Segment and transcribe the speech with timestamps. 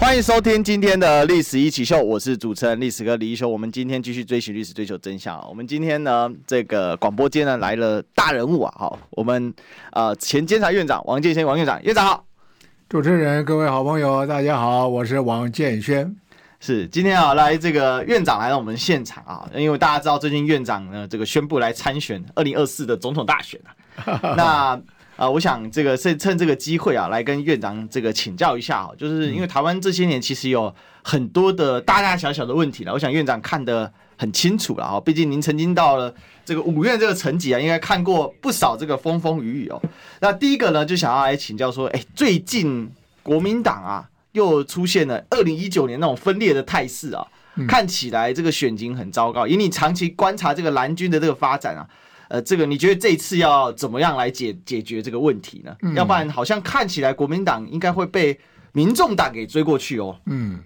[0.00, 3.46] 欢迎收听今天的历史一起秀，我是主持人历史哥李一修。
[3.46, 5.38] 我们今天继续追寻历史，追求真相。
[5.46, 9.52] 我们今天呢，这个广播间呢来了大人物啊，好，我们
[9.92, 12.24] 呃前监察院长王建煊王院长，院长好。
[12.88, 16.10] 主持人各位好朋友大家好，我是王建煊。
[16.60, 23.60] 是今天啊来这个院长来到我们现场啊，因为大家知道最近院长呢这个宣布来参选二零二四的总统大选
[24.06, 24.80] 啊，那。
[25.20, 39.78] 啊、呃，我想这个趁趁这个机会啊，来跟院长这个请教一下，就是因为台湾这些年其实有很多的大大小小的问题了，我想院长看得很清楚了啊，毕竟您曾经到了这个五院这个层级啊，应该看过不少这个风风雨雨哦。
[40.20, 42.90] 那第一个呢，就想要来请教说，哎，最近
[43.22, 47.26] 国民党啊又出现了二零一九年那种分裂的态势啊，
[47.68, 49.46] 看起来这个选情很糟糕。
[49.46, 51.86] 以你长期观察这个蓝军的这个发展啊。
[52.30, 55.76] 呃，这个你觉得这一次要怎么样来解解决这个问题呢？
[55.82, 58.38] 嗯、要不然好像看起来国民党应该会被
[58.70, 60.16] 民众党给追过去哦。
[60.26, 60.62] 嗯，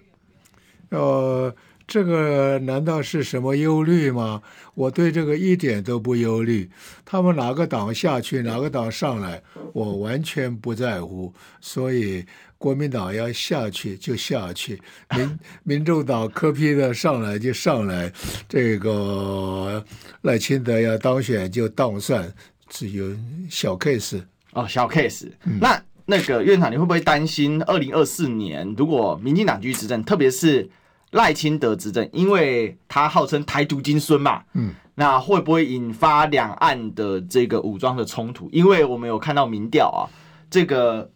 [0.89, 1.51] 呃，
[1.87, 4.41] 这个难道是什么忧虑吗？
[4.73, 6.69] 我对这个一点都不忧虑。
[7.03, 9.41] 他们哪个党下去，哪个党上来，
[9.73, 11.33] 我完全不在乎。
[11.61, 12.25] 所以。
[12.57, 14.81] 国民党要下去就下去，
[15.15, 18.11] 民 民众党柯批的上来就上来，
[18.47, 19.85] 这个
[20.21, 22.33] 赖清德要当选就当选，
[22.69, 23.05] 只有
[23.51, 25.27] 小 case 哦，小 case。
[25.43, 30.67] 嗯、那那个院长，你会不会担心二零二四年如果民进党继续执政，特别是
[31.15, 38.47] 赖清德执政，因为他号称台独金孙嘛，嗯，那会不会引发两岸的这个武装的冲突？
[38.51, 40.07] 因为我们有看到民调啊，
[40.49, 41.09] 这个。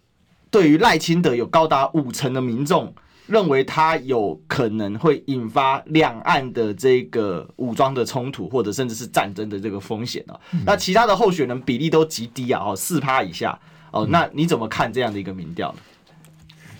[0.51, 2.91] 对于赖清德有高达五成的民众
[3.27, 10.39] 认为他有可能会引发两岸的这个武装的冲突，或者甚至是战争的这个风险哦。
[10.65, 13.59] 那其他的候选人比例都极低啊，哦，四趴以下
[13.91, 14.07] 哦。
[14.09, 15.77] 那你怎么看这样的一个民调呢？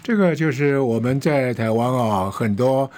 [0.01, 2.89] 这个就是我们在台湾啊，很多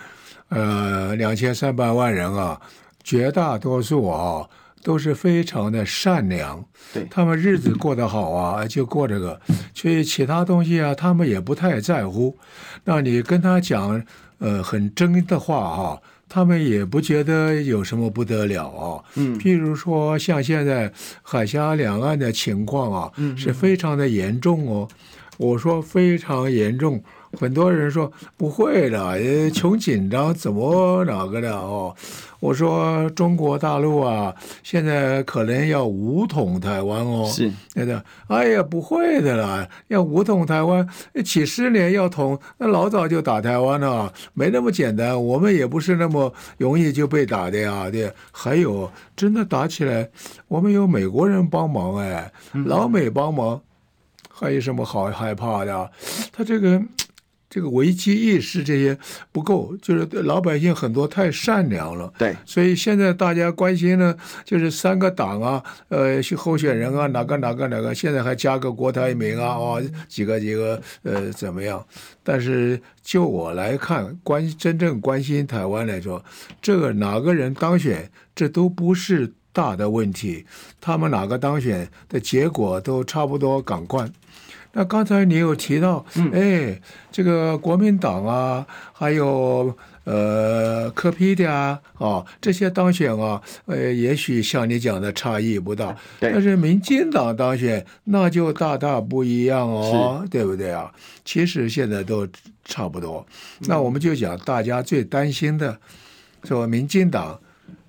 [0.51, 2.61] 呃两千三百万人啊，
[3.03, 4.47] 绝大多数啊。
[4.83, 9.39] 都是非常的善良，对，他们日子过得好啊，就过这个，
[9.75, 12.35] 所以其他东西啊，他们也不太在乎。
[12.83, 14.03] 那你跟他讲，
[14.39, 19.03] 呃，很真的话哈，他们也不觉得有什么不得了啊。
[19.17, 20.91] 嗯，譬如说像现在
[21.21, 24.87] 海峡两岸的情况啊，是非常的严重哦。
[25.37, 27.03] 我说非常严重。
[27.39, 31.95] 很多人说不会的，穷紧张怎么哪个的哦？
[32.39, 37.23] 我说中国大陆啊，现在可能要武统台湾哦。
[37.27, 38.03] 是，对的。
[38.27, 40.87] 哎呀，不会的啦，要武统台湾，
[41.23, 45.23] 几十年要统，那老早就打台湾了，没那么简单。
[45.23, 48.11] 我们也不是那么容易就被打的呀，对。
[48.31, 50.09] 还有，真的打起来，
[50.47, 52.31] 我们有美国人帮忙哎，
[52.65, 53.61] 老美帮忙，
[54.33, 55.91] 还有什么好害怕的？
[56.33, 56.81] 他这个。
[57.51, 58.97] 这个危机意识这些
[59.29, 62.11] 不够，就是老百姓很多太善良了。
[62.17, 71.85] 对，所以现在大家关心呢，就是三个党啊，呃，候选人啊，哪个哪个哪个，现在还加个郭台铭啊，哦，几个几个，呃，怎么样？
[72.23, 76.23] 但是就我来看，关真正关心台湾来说，
[76.61, 80.45] 这个哪个人当选，这都不是大的问题，
[80.79, 84.09] 他们哪个当选的结果都差不多，赶快。
[84.73, 86.79] 那刚才你有提到，哎，
[87.11, 100.91] 这个国民党啊，还有呃柯 P 的啊，啊这些当选啊，呃，也许像你讲的差异不大，但是民进党当选那就大大不一样哦，对不对啊？
[101.25, 102.27] 其实现在都
[102.63, 103.25] 差不多。
[103.61, 105.77] 那我们就讲大家最担心的，
[106.43, 107.39] 说民进党。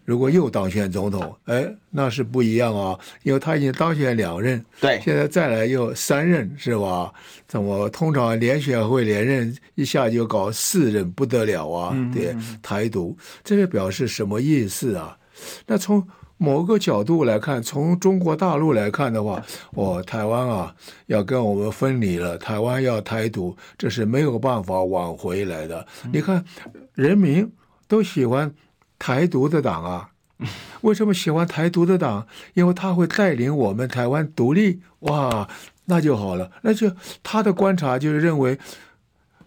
[0.05, 7.13] 如果又当选总统，哎，那是不一样啊，因为他已经当选两任，对，现在再来又三任，是吧？
[7.47, 11.97] 怎么通常连选会连任，一下就搞四任，不得了啊！
[12.13, 15.17] 对，台独，这个表示什么意思啊？
[15.67, 16.05] 那从
[16.37, 19.41] 某个角度来看，从中国大陆来看的话，
[19.75, 20.75] 哦，台湾啊
[21.07, 25.87] 要跟我们分离了，台湾要台独，这是没有办法挽回来的。
[26.13, 26.45] 你看，
[26.95, 27.49] 人民
[27.87, 28.53] 都喜欢。
[29.03, 30.11] 台独的党啊，
[30.83, 32.25] 为什么喜欢台独的党？
[32.55, 35.49] 因为他会带领我们台湾独立，哇，
[35.87, 36.49] 那就好了。
[36.63, 36.89] 那就
[37.21, 38.57] 他的观察就是认为，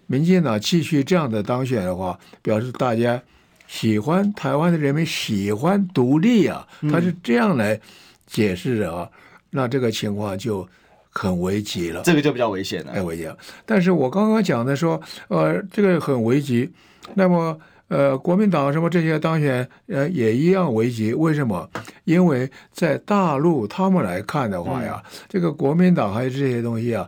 [0.08, 3.24] 民进党继续这样的当选的话，表示大家
[3.66, 7.80] 喜欢台湾的人民喜欢独立啊，他是这样来
[8.28, 9.10] 解释的啊。
[9.52, 10.68] 那这个情况就
[11.12, 12.02] 很危急了。
[12.04, 13.38] 这个就比较危险了，太危险了。
[13.66, 16.70] 但是我刚刚讲的说，呃，这个很危急。
[17.14, 17.58] 那么，
[17.88, 21.14] 呃，国民党什么这些当选，呃，也一样危急。
[21.14, 21.70] 为什么？
[22.04, 27.08] 因为在大陆他们来看的话呀，嗯、这个国民党还有这些东西啊，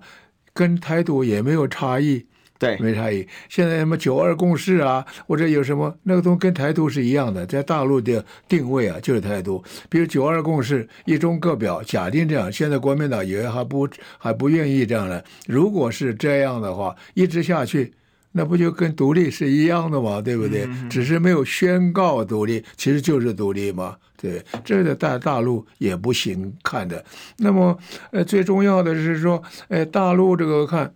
[0.53, 2.25] 跟台独也没有差异。
[2.59, 3.27] 对，没差异。
[3.49, 9.63] 现在什么九二共识啊，或者有什么那个东西跟台独是一样的，在大陆的定位啊就是台独。
[9.89, 13.87] 比如九二共识，一中各表，假定这样，现在国民党也还不
[14.17, 15.23] 还不愿意这样的。
[15.45, 17.93] 如果是这样的话，一直下去，
[18.37, 20.21] 那不就跟独立是一样的嘛？
[20.21, 20.63] 对不对？
[20.65, 23.97] 嗯、只是没有宣告独立，其实就是独立嘛。
[24.15, 27.03] 对，这个在大陆也不行看的。
[27.37, 27.77] 那么，
[28.11, 30.93] 呃，最重要的是说，呃，大陆这个看。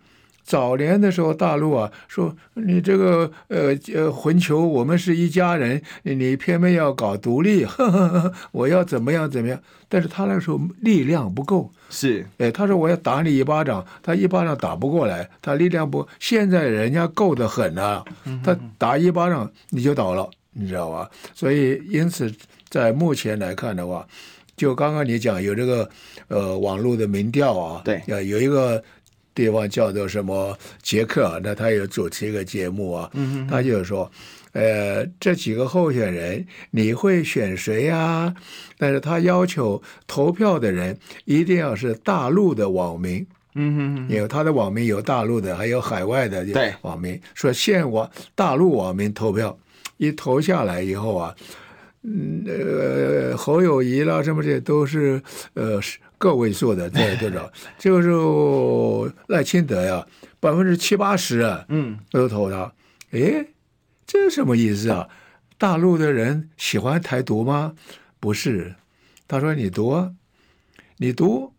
[0.52, 9.58] 早年的时候，大陆啊说你这个呃呃混球，我们是一家人，你偏偏要搞独立， 呵呵呵，我要怎么样怎么样？
[9.88, 16.06] 但是他那时候力量不够，是，哎，他说我要打你一巴掌，他一巴掌打不过来，他力量不。
[16.20, 18.04] 现在人家够得很啊，
[18.44, 21.10] 他打一巴掌你就倒了，你知道吧？
[21.34, 22.30] 所以因此
[22.68, 24.06] 在目前来看的话，
[24.58, 25.90] 就刚刚你讲有这个
[26.28, 28.84] 呃网络的民调啊，对，有一个。
[29.34, 31.40] 地方叫做什么杰克？
[31.44, 34.12] 那他有主持一个节目啊，嗯、他就说，
[34.52, 38.34] 呃，这几个候选人你会选谁呀？
[38.78, 43.26] 但是他要求投票的人一定要是大陆的网民，
[43.56, 46.46] 嗯哼哼，因为他的网民有大陆的，还有海外的
[46.82, 49.58] 网民，对说限网大陆网民投票，
[49.98, 51.36] 一投下来以后啊，
[52.04, 55.22] 嗯呃，侯友谊啦什么这都是
[55.54, 55.98] 呃是。
[56.22, 57.52] 个位数的这多少？
[57.80, 60.06] 就是赖清德呀，
[60.40, 62.72] 百分之七八十啊，嗯，都投他。
[63.10, 63.48] 哎，
[64.06, 65.10] 这是什么意思啊？
[65.58, 67.74] 大陆的人喜欢台独吗？
[68.20, 68.76] 不是，
[69.28, 70.14] 他说你读，
[70.98, 71.52] 你读，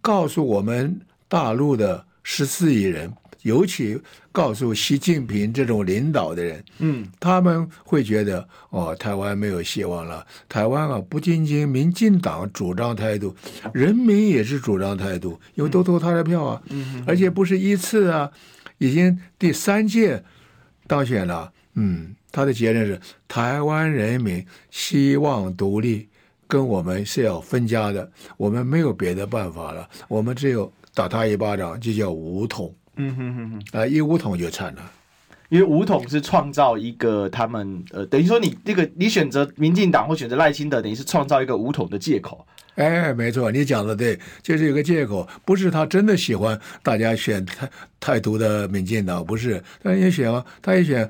[0.00, 3.14] 告诉我们大陆的十四亿人。
[3.42, 4.00] 尤其
[4.30, 10.26] 告诉习近平这种领导的人，嗯，他们会觉得哦，台湾没有希望了。
[10.48, 13.34] 台湾啊，不仅仅民进党主张态度，
[13.74, 18.30] 人民也是主张态度，因为都投他的票啊，嗯，而且不是一次啊，
[18.78, 20.22] 已经第三届
[20.86, 21.52] 当选了。
[21.74, 26.08] 嗯，他的结论是台湾人民希望独立，
[26.46, 32.74] 跟我们是要分家的，我们没有别的办法了，我们只有打他一巴掌，就叫武统。
[32.96, 34.92] 嗯哼哼哼，啊，一五统就惨了，
[35.48, 42.46] 因为五统是创造一个他们呃，等于说你这个你选择民进党或选择赖清德，等于是创造一个五统的借口。
[42.74, 51.08] 哎，没错，你讲的对，就是有个借口，不是他真的喜欢大家选台台独的民进党，不是，他也选啊，他也选。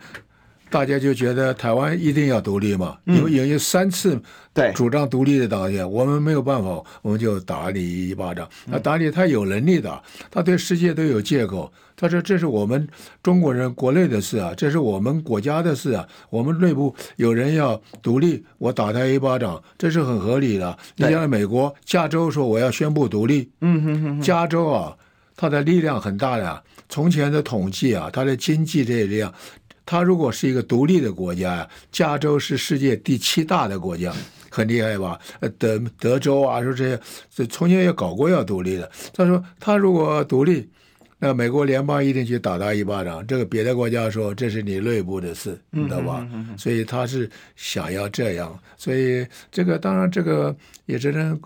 [0.72, 4.18] 大家就觉得台湾一定要独立嘛，因为有有三次
[4.54, 8.48] 对主张独立的党员，我们没有办法，我们就打你一巴掌。
[8.64, 11.70] 那打你，他有能力的，他对世界都有借口。
[11.94, 12.88] 他说：“这是我们
[13.22, 16.08] 中国人国内的事啊，这是我们国家的事啊。
[16.30, 20.76] 我们内部有人要独立，我打他一巴掌，这是很合理的。
[20.96, 24.96] 你像美国加州说我要宣布独立，嗯哼哼，加州啊，
[25.36, 26.62] 它的力量很大的。
[26.88, 29.32] 从前的统计啊，它的经济这些力量。”
[29.92, 34.10] 他如果是一个独立的国家呀，加州是世界第七大的国家，
[34.48, 35.20] 很厉害吧？
[35.40, 38.90] 呃，德德州啊，说这些，这从前也搞过要独立的。
[39.12, 40.66] 他说，他如果独立，
[41.18, 43.26] 那美国联邦一定去打他一巴掌。
[43.26, 46.26] 这个别的国家说这是你内部的事，你知道吧？
[46.56, 48.58] 所以他是想要这样。
[48.78, 50.56] 所以这个当然这个
[50.86, 51.38] 也只能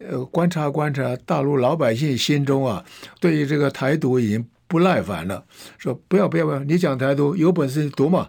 [0.00, 2.84] 呃观察观察大陆老百姓心中啊，
[3.20, 4.44] 对于这个台独已经。
[4.66, 5.44] 不耐烦了，
[5.78, 6.58] 说不要不要不要！
[6.60, 8.28] 你讲台独有本事读嘛，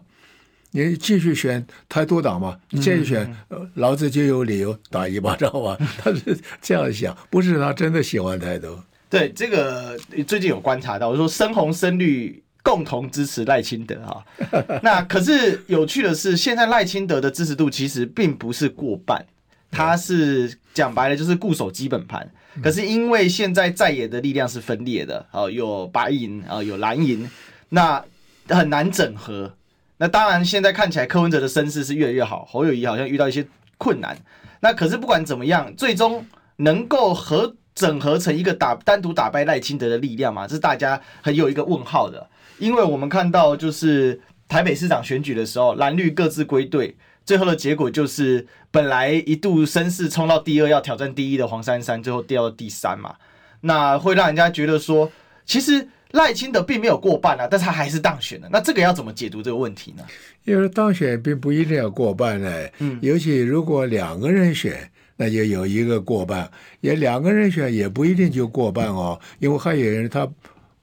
[0.72, 5.78] 你继续选台独党嘛，你继续选，嗯、老子就有理由打一巴掌嘛。
[6.04, 8.78] 他是这样想，不是他真的喜欢台独。
[9.10, 14.26] 对，这个最近有观察到，我说深红深绿共同支持赖清德哈。
[14.84, 19.26] 那可是有趣的是，现在赖清德的支持度其实并不是过半，
[19.72, 22.30] 他是讲白了就是固守基本盘。
[22.64, 27.30] 可是因为现在在野的力量是分裂的，哦，有白银啊，有蓝银，
[27.70, 28.04] 那
[28.48, 29.54] 很难整合。
[29.98, 33.46] 那当然，现在看起来柯文哲的声势是越来越好，侯友谊好像遇到一些
[33.78, 34.18] 困难。
[34.62, 36.26] 那可是不管怎么样，最终
[36.58, 40.48] 能够合整合成一个打单独打败赖清德的力量嘛？
[40.48, 42.30] 这是大家很有一个问号的。
[42.58, 46.96] 因为我们看到就是台北市长选举的时候，蓝绿各自归队。
[47.26, 53.16] 最后的结果就是，本来一度声势冲到第二，要挑战第一的黄珊珊，最后掉到第三嘛。
[53.62, 55.12] 那会让人家觉得说，
[55.46, 58.48] 其实赖清德并没有过半啊，但是他还是当选了。
[58.52, 60.04] 那这个要怎么解读这个问题呢？
[60.44, 62.68] 因为当选并不一定要过半呢。
[62.78, 66.48] 嗯，尤其如果两个人选，那就有一个过半，
[66.82, 70.30] 也两个人选也不一定就过半哦，因为还有人他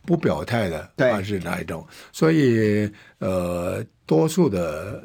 [0.04, 1.86] 不表态的，还是哪一种？
[2.12, 5.02] 所以呃，多数的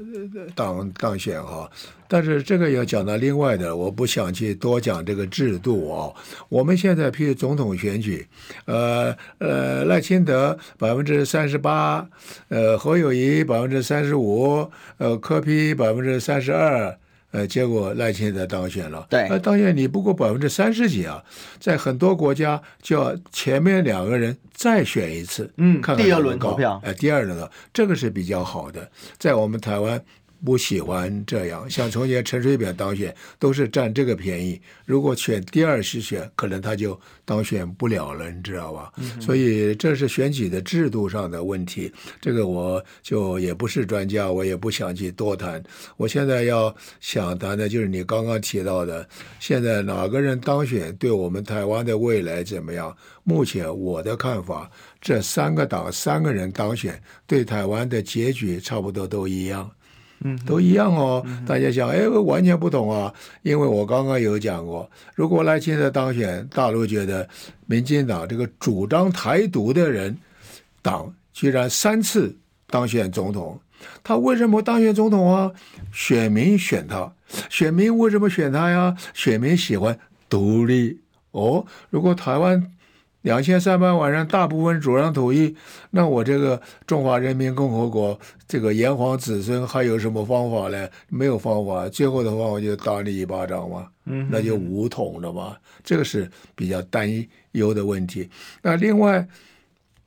[0.55, 1.69] 当当选哈，
[2.07, 6.11] 但是这个要讲到另外的，我不想去多讲这个制度啊。
[6.49, 8.27] 我们现在譬如总统选举，
[8.65, 12.07] 呃呃，赖清德百分之三十八，
[12.49, 16.97] 呃，侯友谊百分之三十五，呃，柯批百分之三十二。
[17.31, 19.05] 呃，结果赖清德当选了。
[19.10, 21.24] 对，那当选你不过百分之三十几啊，
[21.60, 30.01] 在很多国家就要前面两个人再选一次，嗯，看看第二轮投票，哎，第二轮的这个是比较好的，在我们台湾。
[30.46, 34.60] 不喜欢这样，像从前陈水扁当选都是占这个便宜。
[34.86, 38.91] 如果选第二次选，可能他就当选不了了，你知道吧？
[38.98, 41.91] 嗯、所以这是选举的制度上的问题。
[42.22, 45.62] 这个我就也不是专家，我也不想去多谈。
[45.98, 49.08] 我现在要想谈的就是你刚刚提到的，
[49.39, 52.96] 现在哪个人当选，对我们台湾的未来怎么样？
[53.24, 59.70] 目前我的看法，这三个党三个人当选，对台湾的结局差不多都一样。
[60.21, 61.25] 嗯，都一样哦。
[61.45, 63.13] 大家想，哎，完全不同啊！
[63.43, 67.27] 因为我刚刚有讲过，如果赖清德当选，大陆觉得
[67.65, 70.17] 民进党这个主张台独的人
[70.81, 72.36] 党居然三次
[72.69, 73.59] 当选总统，
[74.03, 75.51] 他为什么当选总统啊？
[75.91, 77.12] 选民选他，
[77.50, 78.95] 选民为什么选他呀？
[79.13, 79.97] 选民喜欢
[80.29, 81.00] 独立
[81.31, 81.65] 哦。
[81.89, 82.71] 如果台湾。
[83.27, 85.53] 两千三百万人大部分主张统一，
[85.91, 88.17] 那我这个中华人民共和国
[88.48, 90.88] 这个炎黄子孙还有什么方法呢？
[91.10, 93.88] 没有方法，最后的方法就打你一巴掌嘛，
[94.29, 95.57] 那就武统了嘛。
[95.84, 97.05] 这个是比较担
[97.51, 98.29] 忧的问题。
[98.62, 99.27] 那另外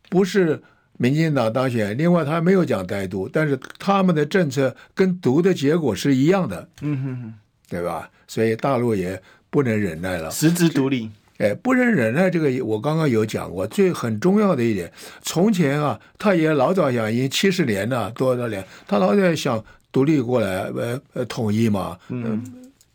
[0.08, 0.58] 不是
[0.96, 7.34] 民进党当选，另外他没有讲台独，但是他们的政策跟独的结果是一样的，嗯哼哼，
[7.68, 8.08] 对吧？
[8.26, 11.10] 所以大陆也不能忍耐了，实质独立。
[11.40, 14.92] 哎，不认人呢，这个我刚刚有讲过，最很重要的一点，
[15.22, 22.44] 从前啊，他也老早想，已经七十年了，多少年，他老早想独立过来，呃呃，统一嘛，嗯，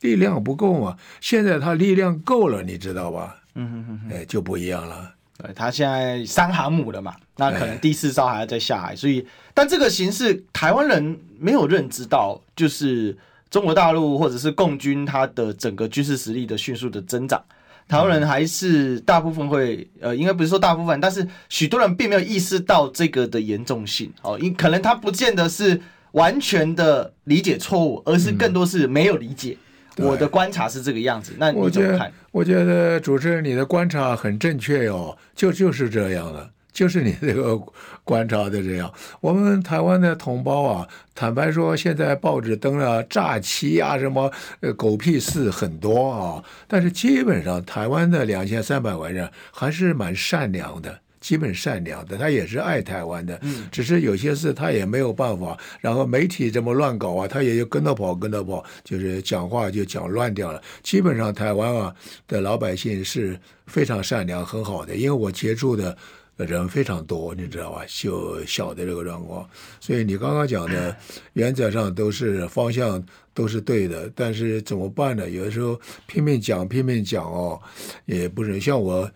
[0.02, 3.36] 力量不够嘛，现在他力量够了，你知道吧？
[3.56, 5.12] 嗯嗯嗯，哎，就不一样了。
[5.40, 9.26] 对，他现在三航母了嘛，那可能第四艘还要再下海，所以，
[9.56, 13.18] 但这个形势，台湾人没有认知到，就是
[13.50, 17.44] 中国大陆或者是共军它的整个军事实力的迅速的增长。
[17.88, 24.12] 台湾人还是大部分会，呃，应该不是说大部分，但是许多人并没有意识到这个的严重性。
[24.22, 25.80] 哦，因可能他不见得是
[26.14, 29.58] 完全的理解错误，而是更多是没有理解。
[29.98, 32.12] 嗯、我的观察是这个样子，那你怎么看？
[32.32, 36.50] 我觉得，主持人你的观察很正确哦，就就是这样了。
[36.76, 37.58] 就是你这个
[38.04, 44.30] 观察的这样，我们台湾的同胞啊，坦白说，现在报纸登了诈欺啊，什么
[44.60, 53.40] 呃狗屁事很多啊，但是基本上台湾的两千三百万人还是蛮善良的，基本善良的，他也是爱台湾的，
[53.72, 60.62] 只是有些事他也没有办法，然后媒体这么乱搞啊，他也就跟着跑，跟着跑，就是讲话就讲乱掉了。
[60.84, 61.96] 基本上台湾啊
[62.28, 65.96] 的老百姓是非常善良很好的，因为我接触的。
[66.38, 67.84] 人非常多，你知道吧？
[67.88, 69.48] 就小的这个状况，
[69.80, 70.96] 所以你刚刚讲的
[71.34, 73.02] 原则上都是方向
[73.34, 75.30] 都是对的，但是怎么办呢？
[75.30, 77.62] 有的时候拼命讲拼命讲哦，
[78.06, 79.10] 也不是像我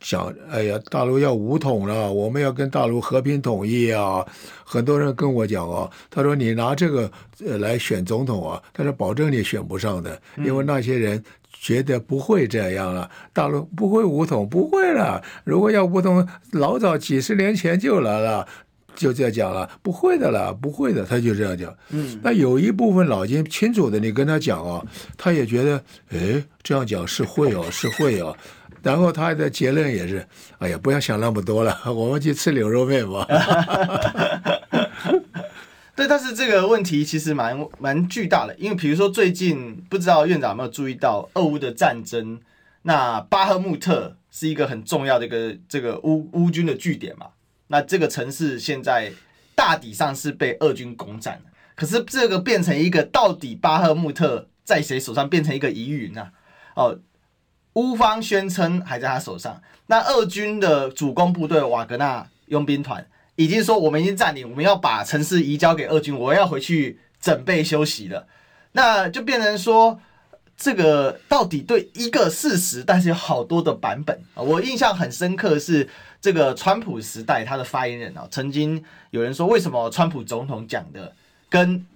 [0.00, 4.26] 讲，哎呀，大陆要武统了，我们要跟大陆和平统一啊！
[4.64, 7.10] 很多人跟我讲哦，他说你拿这个
[7.58, 11.24] 来选总统啊，他说保证你选不上的，因为那些人。
[11.60, 15.22] 觉得不会这样了，大陆不会武统，不会了。
[15.44, 18.46] 如果要武统，老早几十年前就来了，
[18.94, 21.74] 就这样讲了，不会的了，不会的，他就这样讲。
[21.90, 24.82] 嗯，那有一部分脑筋清楚的，你跟他讲啊，
[25.16, 28.36] 他也觉得，哎，这样讲是会哦， 是会哦。
[28.80, 30.24] 然后他的结论也是，
[30.58, 33.26] 哎呀，不要想那么多了，我们去吃牛肉面吧。
[35.98, 42.38] 对，但是这个问题其实蛮蛮巨大的，因为比如说最近不知道院长有没有注意到俄乌的战争，
[42.82, 47.30] 那巴赫穆特是一个很重要的一个这个乌乌军的据点嘛，
[47.66, 49.10] 那这个城市现在
[49.56, 56.30] 大体上是被俄军攻占了，可是这个变成一个到底巴赫穆特在谁手上变成一个疑云啊？
[56.76, 56.96] 哦，
[57.72, 63.04] 乌方宣称还在他手上，那俄军的主攻部队瓦格纳佣兵团。
[63.38, 68.26] 已经说我们已经占领，我们要把城市移交给俄军，我要回去准备休息了。
[68.72, 70.00] 那就变成说，
[70.56, 74.42] 这个到底对一个事实，但是有好多的版本啊。
[74.42, 75.88] 我印象很深刻是
[76.20, 81.14] 这个川普时代他的发言人啊，曾经有人说，为什么川普总统讲的
[81.48, 81.86] 跟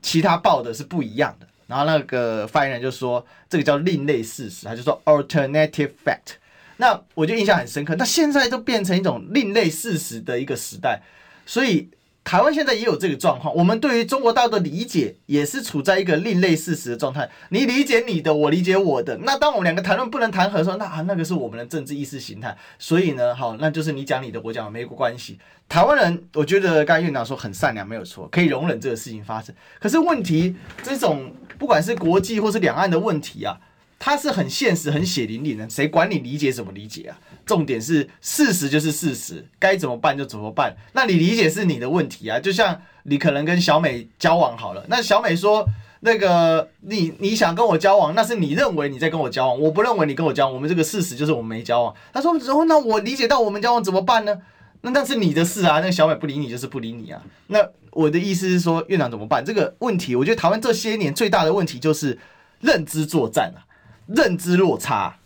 [0.00, 6.36] 其他报的是不一样的然后那个发言人就说这个叫另类事实，他就说 alternative fact。
[6.76, 7.94] 那我就印象很深刻。
[7.96, 11.02] 那现在都变成一种另类事实的一个时代，
[11.44, 11.90] 所以。
[12.26, 17.28] 台湾现在也有这个状况，我们对于中国大陆的理解也是处在一个另类事实的状态。
[17.50, 19.14] 你理解你的，我理解我的。
[19.24, 22.56] 那当我们两个谈论不能谈和的时候，那啊，那个是我们的政治意识形态。
[22.78, 25.38] 所以呢，好，那就是你讲你的，我讲没关系。
[25.68, 29.54] 台湾人，我觉得刚才院长说很善良，没有错，可以容忍这个事情发生。
[29.78, 33.60] 可是问题，这种不管是国际或是两岸的问题啊。
[34.04, 37.18] 它是很现实、很血淋淋的，谁管你理解怎么理解啊？
[37.46, 40.76] 重点是事实就是事实，该怎么办就怎么办。
[40.92, 42.38] 那你理解是你的问题啊。
[42.38, 45.66] 就像你可能跟小美交往好了，那小美说
[46.00, 50.54] 那个你你想跟我交往，那是你认为你在跟我交往，我不认为你跟我交往。
[50.54, 51.94] 我们这个事实就是我们没交往。
[52.12, 54.36] 他说，哦，那我理解到我们交往怎么办呢？
[54.82, 55.76] 那那是你的事啊。
[55.76, 57.22] 那个小美不理你就是不理你啊。
[57.46, 59.42] 那我的意思是说，院长怎么办？
[59.42, 62.18] 这个问题，我觉得台湾这些年最大的问题就是
[62.60, 63.64] 认知作战啊。
[64.06, 65.16] 认知落差，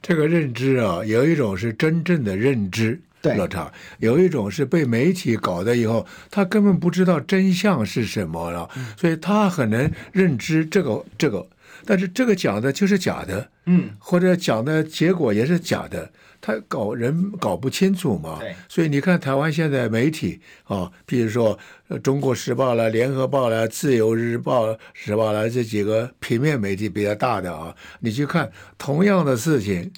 [0.00, 11.48] 这个认知啊，有一种是真正的认知落差，有一种是被媒体搞的以后，他根本不知道真相是什么了，嗯、所以他很能认知这个这个，
[11.84, 16.10] 但是这个讲的就是假的，嗯，或者讲的结果也是假的。
[16.48, 18.40] 他搞人搞不清楚嘛，
[18.70, 21.58] 所以你看台湾现在媒体啊，比如说
[22.00, 29.82] 《中国时报》了、《联合报》了、《自由日报》、《时报》了这几个平面媒体比较大的啊，你去看同样的事情，《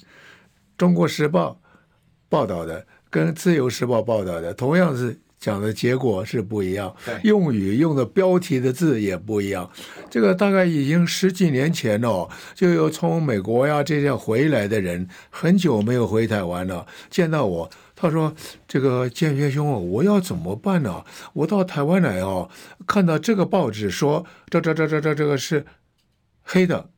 [0.77, 1.51] 中国时报》
[2.27, 5.17] 报道的跟《自由时报》报道的同样是。
[5.41, 9.67] 讲的结果是不一样，用语用的标题的字也不一样。
[10.07, 16.85] 这个大概已经十几年前了，就有从美国呀这些回来的人，很久没有回台湾了。
[17.09, 18.35] 见到我，他说
[18.67, 21.03] ：“这个建学兄，我要怎么办呢？
[21.33, 22.47] 我到台湾来哦，
[22.85, 25.65] 看到这个报纸说这这这这这这个是
[26.43, 26.91] 黑的，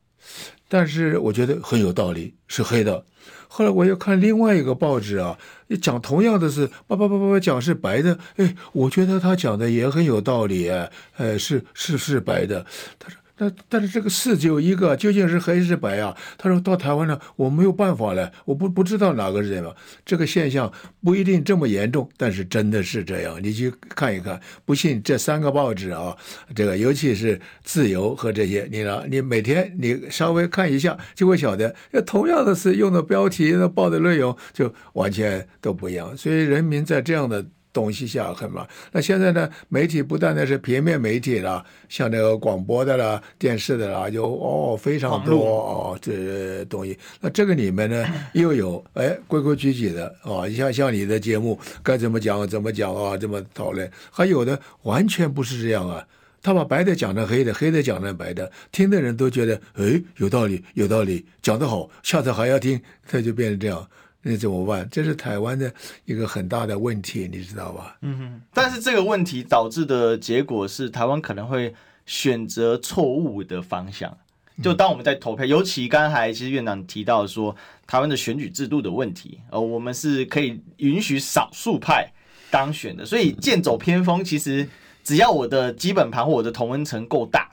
[0.68, 3.06] 但是我觉得很有道理，是黑的。”
[3.48, 5.38] 后来我又看另外一个报纸啊，
[5.80, 12.64] 讲同样的是，叭叭叭叭叭讲是白的，哎，我觉得他讲的也很有道理，哎，是是是白的，
[12.98, 13.18] 他说。
[13.36, 16.16] 但但是这个事只有一个，究竟是黑是白啊？
[16.38, 19.74] 他说到台湾呢，我没有办法了，我不不知道哪个是什么。
[20.04, 23.42] 这个现象不一定这么严重，但是真的是这样。
[23.42, 26.16] 你去看一看，不信这三个报纸啊，
[26.54, 31.74] 这个尤其是自由和这些，你呢，你每天你稍微看一下，就会晓得，
[32.06, 36.16] 同样的是用的标题、那报的内容就完全都不一样。
[36.16, 37.44] 所以人民在这样的。
[37.74, 39.50] 东西下很嘛，那现在呢？
[39.68, 46.96] 媒体不但的是平面媒体啦，像那个广播的啦、电视的啦，就哦非常多哦这东西。
[47.20, 53.90] 那这个里面呢， 又有哎规规矩矩的啊，像像你的节目该怎么讲怎么讲啊，这么讨论。
[54.12, 56.06] 还有的完全不是这样啊，
[56.40, 63.88] 他把白的讲成黑的，黑的讲成白的，听的人都觉得哎有道理有道理，讲得好，下次还要听，他就变成这样。
[64.26, 64.88] 那怎么办？
[64.90, 65.70] 这是台湾的
[66.06, 67.96] 一个很大的问题，你知道吧？
[68.00, 68.42] 嗯哼。
[68.54, 71.74] 但是这个问题导致的结果是，台湾可能会
[72.06, 74.16] 选择错误的方向。
[74.62, 77.54] 就当我们在投票，尤其刚才其实院长提到说，
[77.86, 82.10] 台湾的选举制度的问题，呃，我们是可以允许少数派
[82.50, 84.66] 当选的，所以剑走偏锋，其实
[85.02, 87.50] 只要我的基本盘或我的同温层够大。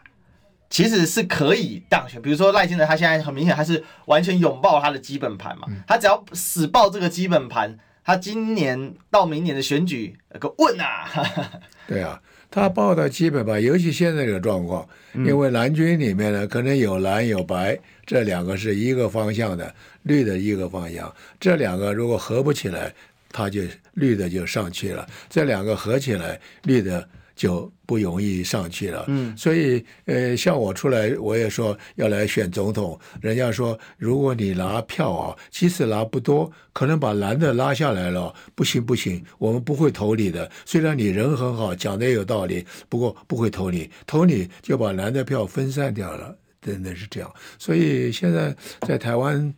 [0.71, 11.09] 其实是可以当选，比如说赖清德，他现在很明显他是完全拥抱他的基本盘嘛，他只要死抱这个基本盘，他今年到明年的选举有个问啊，
[11.85, 22.93] 对啊，他抱的基本盘，尤其现在这个状况，因为蓝军里面呢，可能有蓝有白，这两个是一个方向的，绿的一个方向，这两个如果合不起来，
[23.29, 23.61] 他就
[23.95, 27.05] 绿的就上去了，这两个合起来，绿的。
[27.41, 40.51] 就不容易上去了，嗯，所以呃，像我出来，我也说要来选总统，人家说如果你拿票啊，即使拿不多，可能把蓝的拉下来了，不行不行，我们不会投你的。
[40.67, 47.33] 虽然你人很好，讲的也有道理，不过不会投你，投你就把蓝的票分散掉了，真的是这样。
[47.57, 49.51] 所以现在在台湾。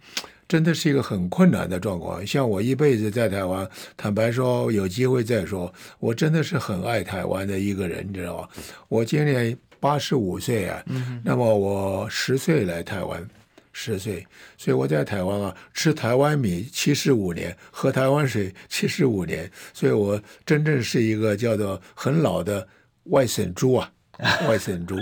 [0.54, 2.24] 真的是一个很困难的状况。
[2.28, 8.48] 像我一辈子在台湾，坦白说，有机会再说，我真的是很爱台湾的一个人，你知道吗？
[8.88, 10.86] 我今年八十五岁啊，
[11.24, 13.28] 那么我十岁来台湾，
[13.72, 14.24] 十岁，
[14.56, 22.68] 所以我在台湾啊，吃台湾米七十五年，喝台湾水七十五年，所以我真正是一个叫做很老的
[23.06, 23.92] 外省猪啊。
[24.48, 24.96] 外省猪，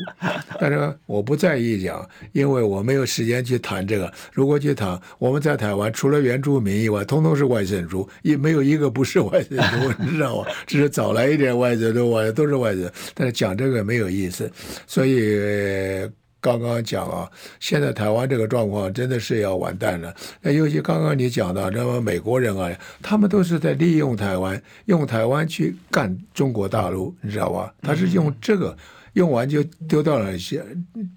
[0.57, 4.11] 但是我不在意讲，因为我没有时间去谈这个。
[4.31, 10.47] 如果去谈，我们在台湾除了原住民以外，通通是外省猪，也没有一个不是外省猪， 你知道吗？
[10.65, 12.89] 只是早来一点外省猪，外都是外省。
[13.13, 14.49] 但是讲这个没有意思，
[14.87, 20.15] 所以刚刚讲啊，现在台湾这个状况真的是要完蛋了。
[20.41, 22.71] 那尤其刚刚你讲的，那么美国人啊，
[23.01, 27.73] 他们都是在利用台湾，用台湾去干中国大陆，你知道吧？
[27.81, 28.73] 他是用这个。
[29.13, 30.63] 用完就丢掉了，些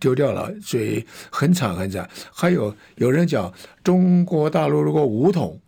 [0.01, 2.09] 丢掉了，所以很惨很惨。
[2.33, 3.53] 还有有人讲，
[3.83, 5.61] 中国大陆如果武统，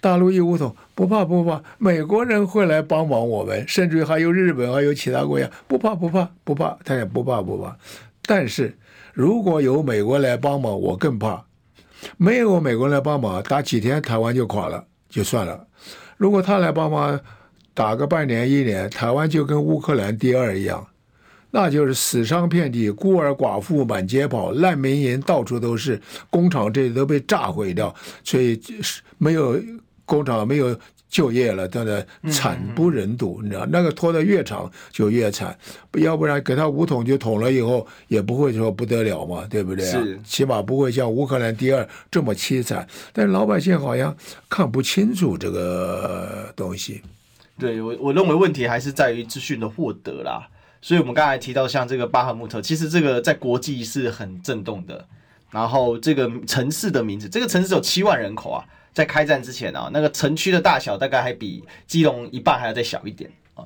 [0.00, 7.76] 大陆一武统，不怕不怕，美国人会来帮忙我们，甚至于还有日本，还有其他国家，不怕不怕不怕，他也不怕不怕。
[8.26, 8.76] 但是
[9.14, 11.44] 如果有美国来帮忙，我更怕。
[12.18, 15.66] 没有美国来帮忙，打几天台湾就垮了，就算了。
[16.18, 17.18] 如果他来帮忙，
[17.72, 20.86] 打个半年一年，台湾就跟乌克兰第二一样。
[21.50, 29.58] 那就是死伤遍地，孤儿寡妇满街跑，难民营到处都是，工厂这里都被炸毁掉，所以是没有
[30.04, 30.78] 工厂，没有
[31.08, 33.40] 就业了，真的惨不忍睹。
[33.42, 35.56] 你知道，那个拖得越长就越惨，
[35.94, 39.84] 要不然给他五桶就捅了以后，也不会说不得了嘛，对不对？
[39.84, 42.86] 是，起码不会像乌克兰第二这么凄惨。
[43.12, 44.14] 但是老百姓好像
[44.50, 47.00] 看不清楚这个东西。
[47.58, 50.46] 对我，我认为问题还是在于资讯的获得啦。
[50.86, 55.04] 所以，我们刚才提到像这个巴赫穆特，其实这个在国际是很震动的。
[55.50, 63.64] 然后，这个城市的名字，这个城市有七万人口啊，在开战之前啊，那个城区的大小大概还比基隆一半还要再小一点啊。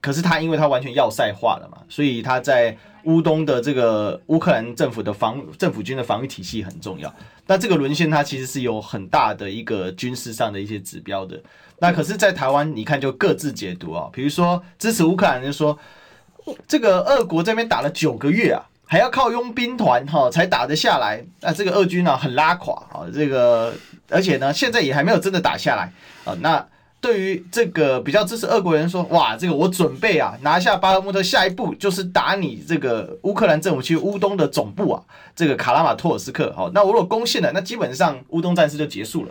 [0.00, 7.14] 可是它因为它完全要塞化了嘛，所以它在乌东的这个乌克兰政府的防政府军的防御体系很重要。
[7.46, 11.40] 那这个沦陷它其实是有很大的一个军事上的一些指标的。
[11.78, 15.78] 那可是，在台湾你看就各自解读啊，比如说支持乌克兰就说。
[16.68, 21.24] 这个俄国这边打了九个月啊，还要靠佣兵团哈才打得下来。
[21.40, 23.74] 那这个俄军呢很拉垮啊，这个
[24.08, 25.92] 而且呢现在也还没有真的打下来
[26.24, 26.36] 啊。
[26.40, 26.66] 那
[26.98, 35.02] 对于这个比较支持俄国人说，哇，这个我准备啊拿下巴赫穆特，下一步就是打你这个乌克兰政府区乌东的总部啊，
[35.36, 36.52] 这个卡拉马托尔斯克。
[36.56, 39.30] 好，那我如果攻陷了，那基本上乌东战事就结束了。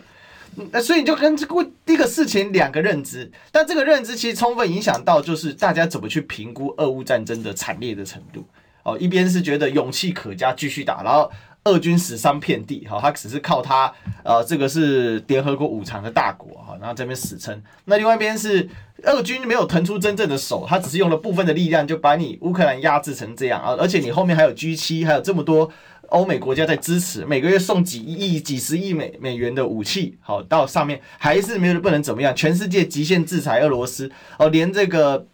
[0.72, 8.46] 那所以你就跟这个一个事情两个认知，但这个认知其实充分影响到就是大家怎么去评估俄乌战争的惨烈的程度
[8.84, 8.98] 哦。
[8.98, 11.30] 一边是觉得勇气可嘉，继续打，然后
[11.66, 13.92] 俄军死伤遍地，哈，他只是靠他
[14.24, 17.62] 呃这个是联合国五常的大国哈，然后这边死撑。
[17.86, 18.70] 那另外一边是
[19.04, 25.72] 俄军没有腾出真正的手，他只是用了部分的力量就把你乌克兰压制成这样啊，而且你后面还有 G7，还有这么多。
[26.10, 32.36] 欧美国家在支持，每个月送几亿、几十亿美美元的武器，好到上面还是没有不能怎么样。
[32.36, 35.26] 全世界极限制裁俄罗斯，哦，连这个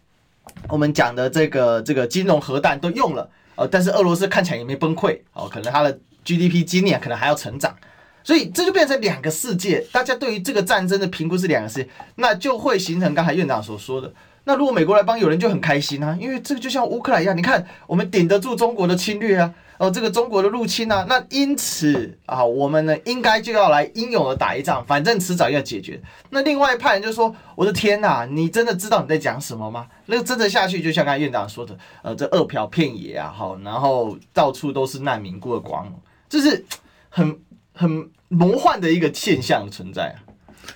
[0.69, 7.75] 我们讲的这个这个金融核弹都用了，呃，但是俄罗斯看起来也没崩溃，哦，可能它的 GDP 今年可能还要成长，
[8.23, 9.85] 所以这就变成两个世界。
[9.91, 14.11] 大家对于这个战争的评估是两个世界，那就会形成刚才院长所说的。
[14.43, 19.53] 那如果美国来帮，有人就很开心啊，因为这个就像乌克兰一样，你看我们顶得住中国的侵略啊。
[19.81, 25.99] 哦，这个中国的入侵啊，那因此啊，我们呢应该就要来英勇的打一仗，反正迟早要解决。
[26.29, 29.87] 那另外一派人就说：“我的天哪，你真的知道你在讲什么吗？
[30.05, 35.91] 那个真的下去，就像刚才院长说的，呃，这二瓢遍野啊，好，然后到处都是难民过光，
[36.29, 36.63] 这是
[37.09, 37.39] 很
[37.73, 40.29] 很魔幻的一个现象存在啊。”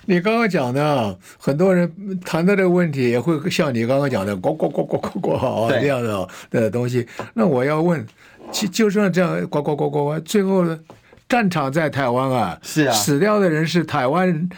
[0.06, 7.06] 你刚刚讲的，很多人谈到这个问题，也会像你刚刚讲的，呱呱呱呱呱呱，好这样的的东西。
[7.34, 8.04] 那我要问。
[8.52, 10.64] 就就算这样，呱呱呱呱呱，最后
[11.28, 14.48] 战场在台湾啊，是啊，死掉的人是台湾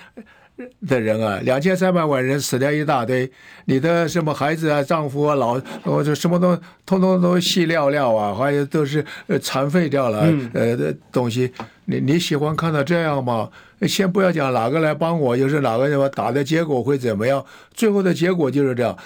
[0.87, 3.31] 的人啊，两千三百万人死掉一大堆，
[3.64, 11.51] 你的什么孩子啊、丈夫啊、老或者什么都通通都细料料啊，还有都是呃残废掉了呃的东西，
[11.87, 13.48] 你你喜欢看到这样吗？
[13.83, 18.96] 先不要讲哪个来帮我，又是哪个什么打的结果会怎么样，最后的结果就是这样。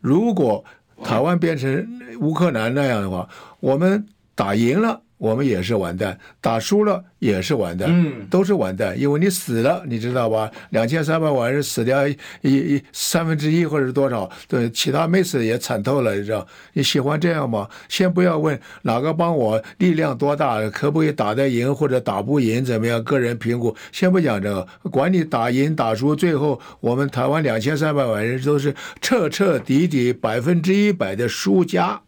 [0.00, 0.64] 如果
[1.02, 1.86] 台湾变成
[2.20, 3.28] 乌克兰那样的话，
[3.60, 4.06] 我们。
[4.34, 8.98] 打赢了，我们也是完蛋；打输了也是完蛋，嗯，都是完蛋。
[8.98, 10.50] 因为你死了，你知道吧？
[10.70, 14.28] 两千三百万人死掉一一三分之一或者是多少？
[14.48, 16.46] 对，其他没死也惨透了，你知道？
[16.72, 17.68] 你喜欢这样吗？
[17.88, 23.02] 先不要问哪个帮我，力量多大，可不可以打得赢或者打不赢怎么样？
[23.04, 32.00] 个人评估，先不讲这个，管你打赢打输，最后我们台湾两千三百万人都是彻彻底底百分之一百的输家。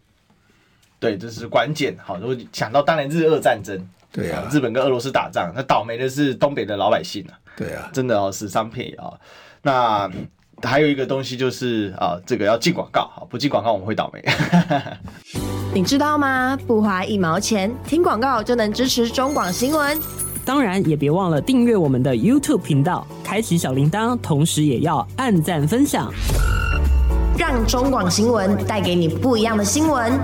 [0.99, 1.97] 对，这是关键。
[2.03, 3.79] 好，如果想到当年日俄战争，
[4.13, 7.39] 对啊，日本跟俄罗斯打仗，那倒霉的是东北的老百姓啊。
[7.57, 9.13] 对啊，真的哦，死伤遍野啊。
[9.63, 10.11] 那
[10.63, 14.25] 还有一个东西就是啊，这个要进广告，好，不进广告我们会倒霉。
[15.75, 16.57] 你知道吗？
[16.67, 20.01] 不花一毛钱，听广告就能支持中广新闻。
[20.47, 26.11] 当然，也别忘了订阅我们的 YouTube 频道，开启小铃铛，同时也要按赞分享。
[27.39, 30.19] 让中广新闻带给你不一样的新闻。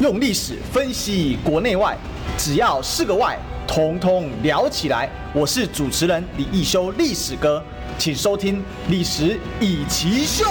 [0.00, 1.96] 用历史分析国内外，
[2.36, 5.08] 只要是个“外”，统统聊起来。
[5.32, 7.62] 我是主持人李易修，历史哥，
[7.96, 8.56] 请收听
[8.88, 10.44] 《历史易起秀》。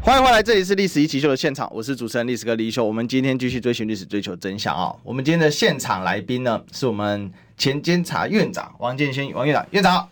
[0.00, 2.84] 欢迎回来，这里是《历史一奇秀》的现场，我是主持人历史哥李易修。
[2.84, 4.94] 我们今天继续追寻历史，追求真相啊！
[5.02, 10.08] 我们今天的现场来宾呢，是我们前监察院长王建煊王院长，院长。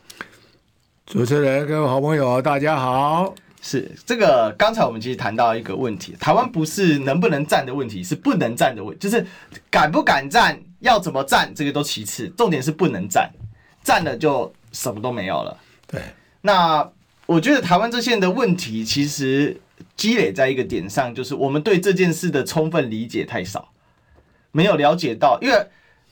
[1.09, 3.35] 主持人、各位好朋友，大家好。
[3.63, 9.27] 是这个，刚才我们其实谈到一个问题，台湾不是能不能站的问题，是不能站的问题，就是
[9.71, 13.31] 敢不敢站，要怎么站，这个都其次，重点是不能站，
[13.83, 15.57] 站了就什么都没有了。
[15.87, 15.99] 对，
[16.43, 16.87] 那
[17.25, 19.59] 我觉得台湾这线的问题，其实
[19.97, 23.71] 积累在一个点上，就是我们对这件事的充分理解太少，
[24.53, 25.69] 没有了解到，因为。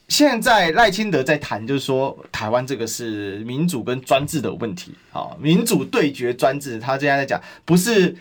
[0.08, 8.14] 现在赖清德在谈，就是说台湾这个是民主跟专制的问题，好，民主对决专制，他现在在讲不是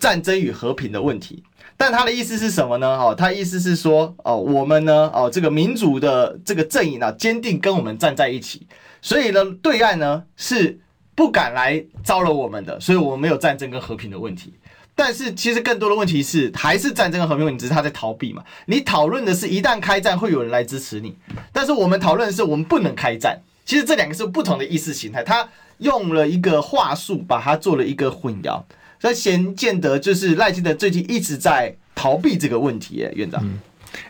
[0.00, 1.44] 战争与和平的问题，
[1.76, 2.86] 但他的意思是什么呢？
[2.88, 8.66] 哦，他意思是说，哦，我们呢，哦，这个民主的这个阵营呢，坚定跟我们站在一起，
[9.02, 10.80] 所以呢，对岸呢是
[11.14, 14.54] 不敢来招惹我们的，所以我们没有战争跟和平的问题。
[14.98, 18.42] 但是其实更多的问题是，还是战争和和平问题，只是他在逃避嘛。
[18.64, 21.14] 你讨论的是一旦开战会有人来支持你，
[21.52, 23.38] 但是我们讨论的是我们不能开战。
[23.66, 25.46] 其实这两个是不同的意识形态，他
[25.78, 28.62] 用了一个话术把它做了一个混淆，
[28.98, 33.06] 所以显见得就是赖清德最近一直在逃避这个问题。
[33.14, 33.44] 院长，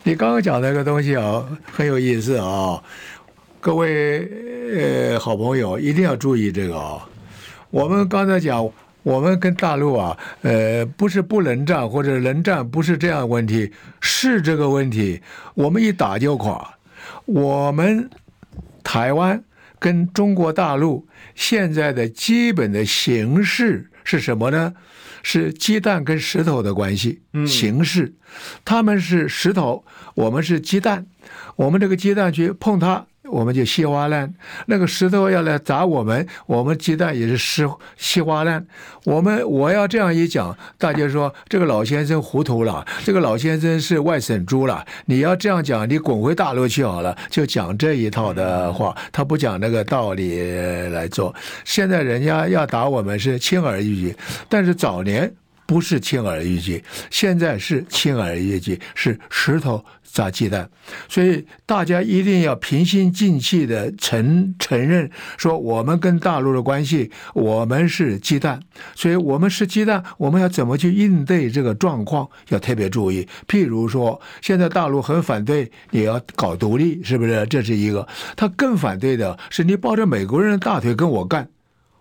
[0.04, 2.80] 你刚刚讲那个东西啊，很有意思啊，
[3.60, 4.20] 各位
[4.72, 7.08] 呃好朋友一定要注意这个啊，
[7.70, 8.70] 我们刚才讲。
[9.06, 15.22] 我们跟大陆啊，呃，不是不能战或者能战，不是这样的问题，是这个问题。
[15.54, 16.74] 我们一打就垮。
[17.24, 18.10] 我们
[18.82, 19.44] 台湾
[19.78, 24.74] 跟中国大陆现在的基本的形势是什么呢？
[25.22, 27.22] 是鸡蛋跟石头的关系。
[27.46, 28.12] 形式，
[28.64, 29.84] 他们是石头，
[30.16, 31.06] 我们是鸡蛋，
[31.54, 33.06] 我们这个鸡蛋去碰它。
[33.30, 34.32] 我们就稀花烂，
[34.66, 38.66] 那个石头要来砸我们，我们鸡蛋也是稀稀花烂。
[39.04, 44.84] 我们我要这样一讲，大家说这个老先生糊涂了，这个老先生是外省猪了。
[45.06, 50.40] 你要这样讲，你滚回大陆去好了，就讲这一套的话，他不讲那个道理
[50.90, 51.34] 来做。
[51.64, 54.16] 现在人家要打我们是轻而易举，
[54.48, 55.32] 但是早年
[55.66, 59.84] 不是轻而易举，现在是轻而易举，是石头。
[60.12, 60.66] 砸鸡蛋，
[61.10, 68.58] 所以大家一定要平心静气的承承认，说我们跟大陆的关系，我们是鸡蛋，
[68.94, 73.28] 所以我们是鸡蛋，我们要怎么去应对这个状况，要特别注意。
[73.46, 77.44] 譬如说，现在大陆很反对你要搞独立，是不是？
[77.50, 81.50] 这是一个，他更反对的是你抱着美国人的大腿跟我干。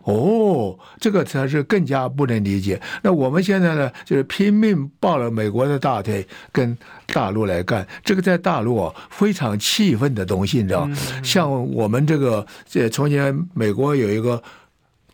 [0.05, 2.81] 哦，这个才是更加不能理解。
[3.03, 6.75] 那我们现在呢，就是拼命抱了美国的大腿，跟
[7.07, 7.85] 大陆来干。
[8.03, 10.89] 这个在大陆啊，非常气愤的东西，你知道？
[11.23, 14.41] 像我们这个，这从前美国有一个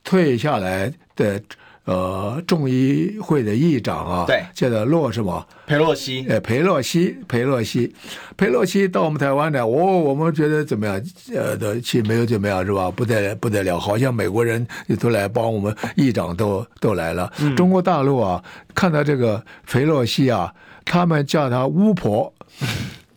[0.04, 1.42] 退下来的。
[1.86, 5.44] 呃，众议会的议长啊，对，叫做洛什么？
[5.66, 6.24] 佩洛西。
[6.30, 7.92] 呃，佩洛西，佩洛西，
[8.38, 11.02] 佩洛西到我们台湾来，哦，我们觉得怎么样？
[11.34, 12.92] 呃，的气没有怎么样是吧？
[12.92, 14.66] 不得不得了，好像美国人
[15.00, 17.34] 都来帮我们，议长都都来了。
[17.40, 18.44] 嗯、中国大陆啊，
[18.76, 20.54] 看到这个佩洛西啊，
[20.86, 22.32] 他们叫他巫婆，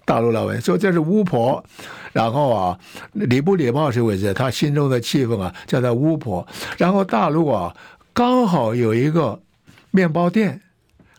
[0.06, 1.62] 大陆老外说这是巫婆，
[2.14, 2.78] 然后啊，
[3.12, 6.46] 礼不礼貌是回事，他心中的气氛啊，叫他巫婆，
[6.78, 7.74] 然后大陆啊。
[8.14, 9.42] 刚好有一个
[9.90, 10.60] 面包店，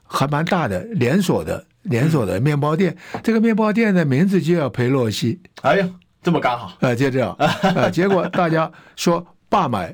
[0.05, 2.95] 还蛮大的，连锁的连锁的面包店。
[3.21, 5.41] 这个面包店的名字就叫裴洛西。
[5.61, 5.89] 哎呀，
[6.23, 7.37] 这么刚好啊、呃，就这样。
[7.91, 9.93] 结果大家说罢买，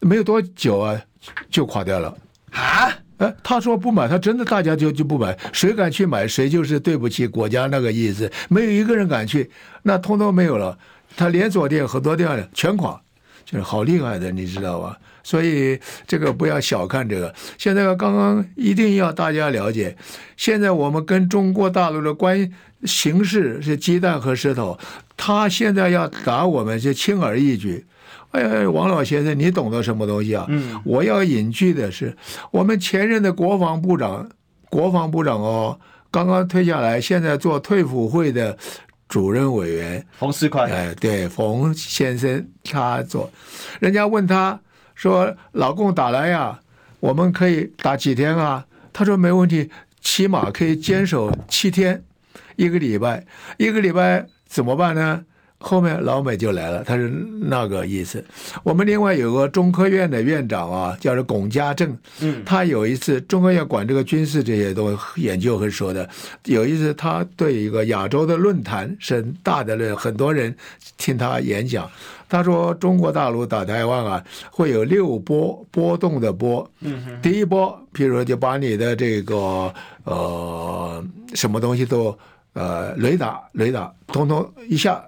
[0.00, 1.00] 没有多久啊，
[1.48, 2.12] 就垮掉了
[2.50, 2.90] 啊。
[3.18, 8.30] 哎，他说不买，他真的大家就就不买，谁敢去买，谁就是对不起国家那个意思。
[8.48, 9.48] 没有一个人敢去，
[9.84, 10.76] 那通通没有了。
[11.16, 13.00] 他连锁店很多店全垮，
[13.44, 14.98] 就是好厉害的，你知道吧？
[15.26, 17.34] 所以这个不要小看这个。
[17.58, 19.96] 现在刚刚一定要大家了解，
[20.36, 22.52] 现在我们跟中国大陆的关系
[22.84, 24.78] 形势是鸡蛋和石头，
[25.16, 27.84] 他现在要打我们是轻而易举。
[28.30, 30.46] 哎呀，王老先生，你懂得什么东西啊？
[30.48, 32.16] 嗯，我要引据的是
[32.52, 34.28] 我们前任的国防部长，
[34.70, 35.76] 国防部长哦，
[36.12, 38.56] 刚刚退下来，现在做退辅会的
[39.08, 40.70] 主任委员冯世宽。
[40.70, 43.28] 哎，对，冯先生他做，
[43.80, 44.60] 人家问他。
[44.96, 46.58] 说老公打来呀，
[46.98, 48.66] 我们可以打几天啊？
[48.92, 52.02] 他说没问题，起码可以坚守七天，
[52.56, 53.24] 一个礼拜，
[53.58, 55.24] 一个礼拜怎么办呢？
[55.58, 58.22] 后面老美就来了，他是那个意思。
[58.62, 66.08] 我们另外有个中科院的院长啊，叫做龚家正，嗯，他有一次中科院管这个军事这些东西研究很熟的，
[66.44, 70.54] 有一次他对一个亚洲的论坛是很大的论，很多人
[70.98, 71.90] 听他演讲，
[72.28, 79.72] 他说中国大陆打台湾啊，会有六波波动的波，嗯哼，第一波，譬如说就把你的这个
[80.04, 81.02] 呃
[81.34, 82.16] 什么东西都
[82.52, 85.02] 呃雷达雷达通通一下。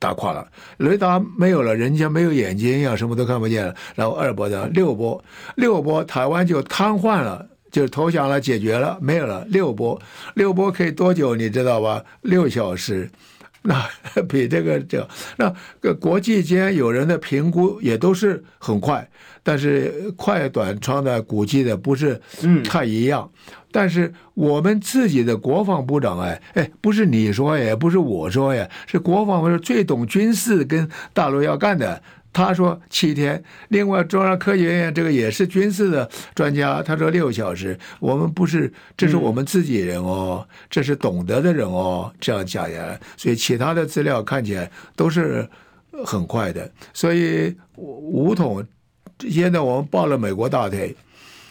[0.00, 0.44] 打垮了，
[0.78, 3.74] 雷达没有了，人家没有眼睛呀，什么都看不见了。
[3.94, 5.22] 然后二波的六波，
[5.56, 9.44] 六波台湾就瘫痪了，就投降了，解决了，没有了。
[9.50, 10.00] 六波，
[10.34, 11.36] 六波可以多久？
[11.36, 12.02] 你知道吧？
[12.22, 13.10] 六小时，
[13.60, 13.86] 那
[14.26, 19.06] 比这个这那个国际间有人的评估也都是很快，
[19.42, 22.18] 但是快短窗的估计的不是
[22.64, 23.30] 太一样。
[23.34, 32.02] 嗯但是我们自己的国防部长哎哎，不是你说呀，不是我说呀，是国防部是最懂军事跟大陆要干的。
[32.32, 37.76] 他说七天，另外中央科学院这个也是军事的专家，他说六小时。
[37.98, 45.48] 我们不是，这是我们自己人哦，这是懂得的人哦，这样讲下来，所以其他的资料看起来都是
[46.04, 46.70] 很快的。
[46.94, 48.64] 所以武统
[49.28, 50.94] 现在我们抱了美国大腿，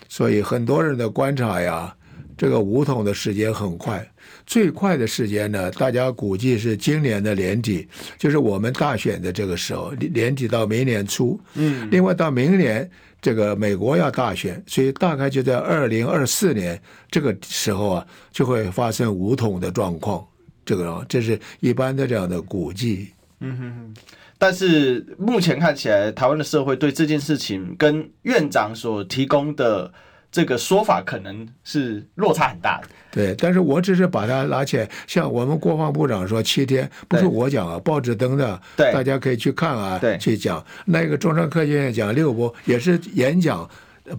[0.07, 1.93] 所以很多人的观察呀。
[2.39, 4.09] 这个五统的时间很快，
[4.47, 7.85] 最快的时间呢，大家估计是今年的年底，
[8.17, 11.37] 就是我们大选的这个时候，年底到明年初。
[11.55, 12.89] 嗯，另外到明年
[13.21, 20.25] 这个美国要大选，所以大概就在二零二四年这个时候啊，就会发生五统的状况。
[20.63, 23.09] 这个这是一般的这样的估计。
[23.41, 23.93] 嗯哼哼，
[24.37, 29.91] 但是目前看起来，台湾的社会对这件事情跟院长所提供的。
[30.31, 40.63] 这个说法可能是落差很大的，对，但是我只是把它拿起来，像我们国防部长说七天，不是我讲啊，报纸登的，对，大家可以去看啊，对，去讲。
[40.85, 43.67] 那个中山科学院讲六波也是演讲，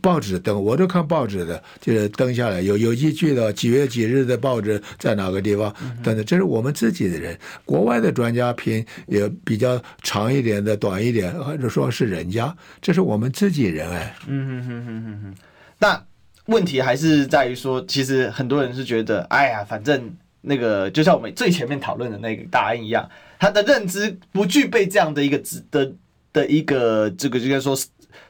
[0.03, 15.35] 报纸登，我都看报纸的，就是登下来有有依据的，几月几日的报纸在哪个地方等等，这是我们自己的人，国外的专家评也比较长一点的，短一点，或者说是人家，这是我们自己人哎，嗯哼哼哼哼哼。
[15.81, 16.05] 那
[16.47, 25.93] 问题还是在于说，其实很多人是觉得，哎呀，反正那个就像我们最前面讨论的那个答案一样，他的认知不具备这样的一个知的
[26.33, 27.75] 的一个这个就应该说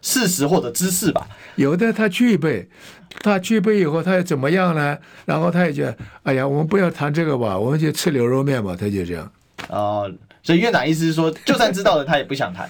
[0.00, 1.28] 事实或者知识吧。
[1.56, 2.68] 有的他具备，
[3.20, 4.96] 他具备以后他又怎么样呢？
[5.26, 9.32] 然后他也觉得，哎呀，我们不要谈这个吧，我们就吃牛肉面吧，他就这样。
[9.68, 10.10] 哦，
[10.42, 12.68] 所以院长意思是说，就算知道了，他也不想谈。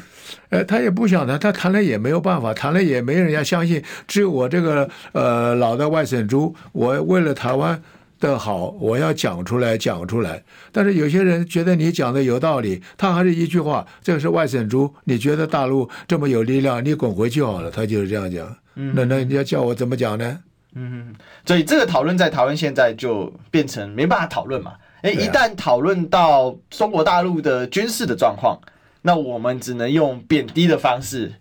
[0.51, 3.83] 呃，他也不想谈，他谈了也没有办法，谈了也没人家相信。
[4.07, 7.81] 只有我这个呃老的外省猪，我为了台湾
[8.19, 10.43] 的好，我要讲出来，讲出来。
[10.73, 14.93] 但是有些人觉得你讲的有道理，他还是一句话：这个是外省猪。
[15.05, 17.71] 你觉得大陆这么有力量，你滚回去好了。
[17.71, 18.57] 他就是这样讲。
[18.75, 20.39] 嗯，那那你要叫我怎么讲呢？
[20.75, 21.15] 嗯，
[21.45, 24.73] 所以这个讨论在台湾现在就变成没办法讨论嘛。
[25.03, 28.59] 哎，一旦讨论到中国大陆的军事的状况。
[29.03, 31.33] 那我们只能用贬低的方式，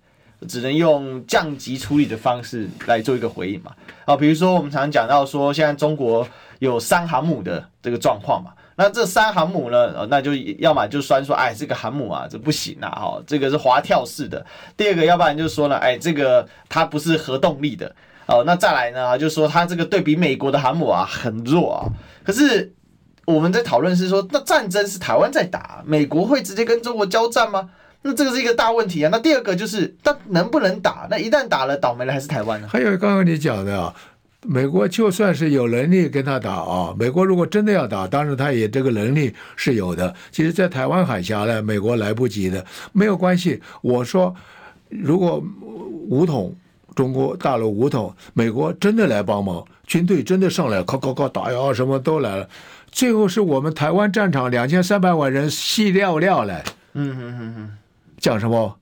[0.48, 3.74] 只能用降级处理的方式来做一个回应嘛？
[4.06, 6.26] 啊，比如说我们常讲到说，现在中国
[6.60, 14.46] 有三航母的这个状况嘛，那这三航母呢，那就要么就算说，哎，这个航母啊，这不行啊，哈，这个是滑跳式的。
[14.78, 17.94] 第二个，要不然就是说呢，哎，这个它不是核动力的。
[18.26, 21.92] 哦，那再来呢，就是说它这个对比美国的航母啊，很弱啊。
[22.24, 22.74] 可是。
[23.30, 27.70] 我们在讨论是说，那战争是台湾在打，美国会直接跟中国交战吗？
[28.02, 29.10] 那这个是一个大问题啊。
[29.12, 31.08] 那第二个就是，那能不能打？
[31.12, 32.68] 那一旦打了，倒霉了还是台湾呢？
[32.68, 33.94] 还有刚刚你讲的啊，
[34.48, 40.16] 美国就算是有能力跟他打啊，美国如果真的要打，当然他也这个能力是有的。
[40.32, 43.62] 其实，在台湾海峡呢，美国来不及的，没有关系。
[43.82, 44.34] 我说，
[44.90, 45.44] 如果
[46.08, 46.56] 武统
[46.96, 52.50] 中国大陆武统，美国真的来帮忙，军队真的上来，靠靠靠打呀，什么都来了。
[52.92, 57.78] 最后是我们台湾战场两千三百万人细料料来，嗯哼哼哼，
[58.18, 58.76] 讲什么？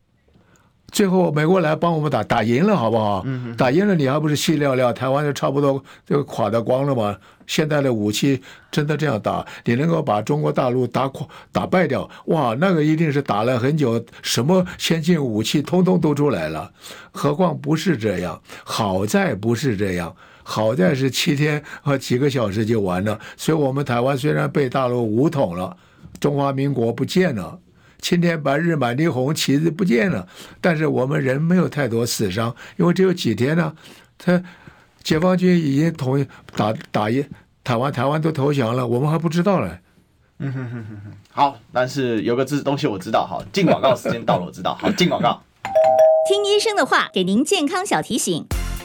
[0.90, 3.22] 最后美国来帮我们打，打赢了好不好？
[3.26, 4.94] 嗯，打赢了你还不是细料料？
[4.94, 7.18] 台湾就差不多就垮得光了吗？
[7.46, 8.42] 现在的武器
[8.72, 12.10] 真的这样打，你能够把中国大陆打垮、打败掉？
[12.28, 16.72] 哇，那个一定是打了很久，什么先进武器通通都出来了。
[17.12, 20.16] 何况不是这样，好在不是这样。
[20.50, 25.76] 好在是七天和几个小时就完了，所以我们台湾虽然被大陆武统了，
[26.22, 27.60] 中华民国不见了，
[28.00, 30.26] 青天白日满地红旗子不见了，
[30.62, 33.76] 但是我们人没有太多死伤，因为只有几天呢，
[34.18, 34.42] 他
[35.04, 36.26] 解放军已经统一
[36.56, 37.26] 打打一
[37.62, 39.82] 台湾，台湾都投降了，我们还不知道嘞，
[40.40, 45.44] 嗯哼哼哼哼，好，但是有个字东西我知道，好，进广告时间到了，我知道，好，进广告。
[46.30, 48.46] 听医生的话，给您健康小提醒。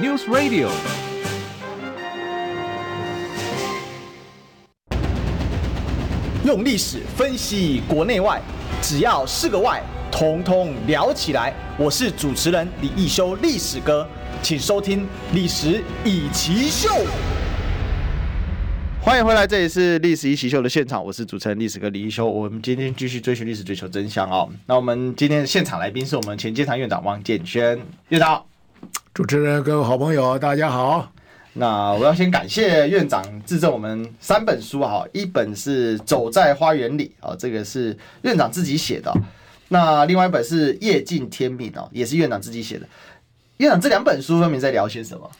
[0.00, 0.70] News Radio，
[6.42, 8.40] 用历史分析国内外，
[8.80, 11.52] 只要是个“外”，统统聊起来。
[11.76, 14.08] 我是主持人李易修，历史哥，
[14.42, 15.00] 请收听
[15.34, 16.88] 《历史易起秀》。
[19.02, 22.26] 欢迎回来，这里是《历史一起秀》的现场，我是主持人历史哥李易修。
[22.26, 24.48] 我们今天继续追寻历史，追求真相哦。
[24.64, 27.78] 那我们今天的现场来宾是我们前监察院长王建煊
[28.08, 28.42] 院长。
[29.20, 31.12] 主持人、各位好朋友，大家好。
[31.52, 39.14] 那我要先感谢院长致赠我们三本书哈，一本是《走在花园里》啊，这个是院长自己写的。
[39.68, 42.88] 那另外一本是《夜尽天命》哦，也是院长自己写的。
[43.58, 45.30] 院长这两本书分别在聊些什么？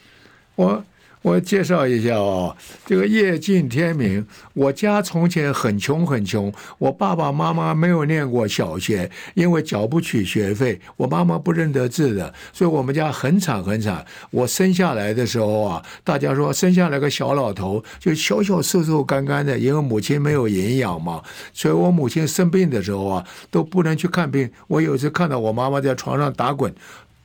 [0.53, 0.83] 我。
[1.21, 2.55] 我介绍一下哦，
[2.85, 4.25] 这个夜尽天明。
[4.53, 10.81] 我家从前很穷很穷，我爸爸妈妈没有念过小学，因为缴不起学费。
[10.97, 14.03] 我妈妈不认得字的，所以我们家很惨很惨。
[14.31, 21.21] 我生下来的时候啊，大家说生下来个小老头，就小小瘦瘦干干的，因为母亲没有营养嘛。
[21.53, 24.49] 所以我母亲生病的时候啊，都不能去看病。
[24.67, 26.73] 我有时看到我妈妈在床上打滚。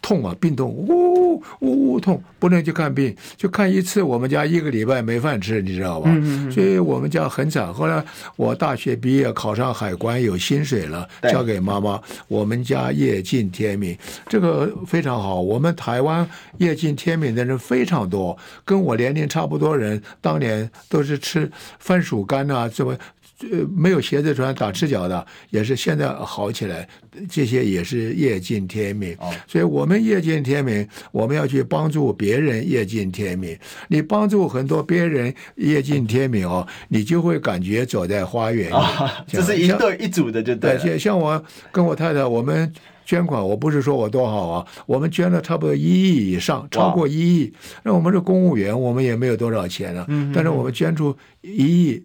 [0.07, 6.09] 痛啊，病痛，呜呜呜痛，不能去看病，就看一次，我们家一个礼拜没饭吃，你知道吧？
[6.14, 6.52] 嗯嗯。
[6.52, 7.74] 所以我们家很惨。
[7.74, 8.04] 后来
[8.36, 12.00] 我大学毕业，考上海关，有薪水了，交给妈妈。
[12.28, 13.98] 我们家夜尽天明，
[14.28, 15.40] 这个非常好。
[15.40, 16.24] 我们台湾
[16.59, 21.50] 夜尽天明的人非常多，跟我年龄差不多人，当年都是吃
[21.80, 22.96] 番薯干啊，这么。
[23.43, 26.89] 呃，没有鞋子穿，打赤脚的也是现在好起来，
[27.28, 29.14] 这些也是夜尽天明。
[29.18, 33.55] 哦，所以我们夜尽天明，我们要去帮助别人夜尽天明。
[33.89, 38.72] 你帮助很多别人夜尽天明哦，你就会感觉走在花园里。
[38.72, 40.78] 哦，这是一对一组的，就对。
[40.78, 42.72] 像像我跟我太太，我们
[43.05, 47.53] 捐款，我不是说我多好啊，我们捐了差不多一亿以上，超过一亿。
[47.82, 52.03] 那我们是公务员，我们也没有多少钱了，嗯，但是我们捐出一亿。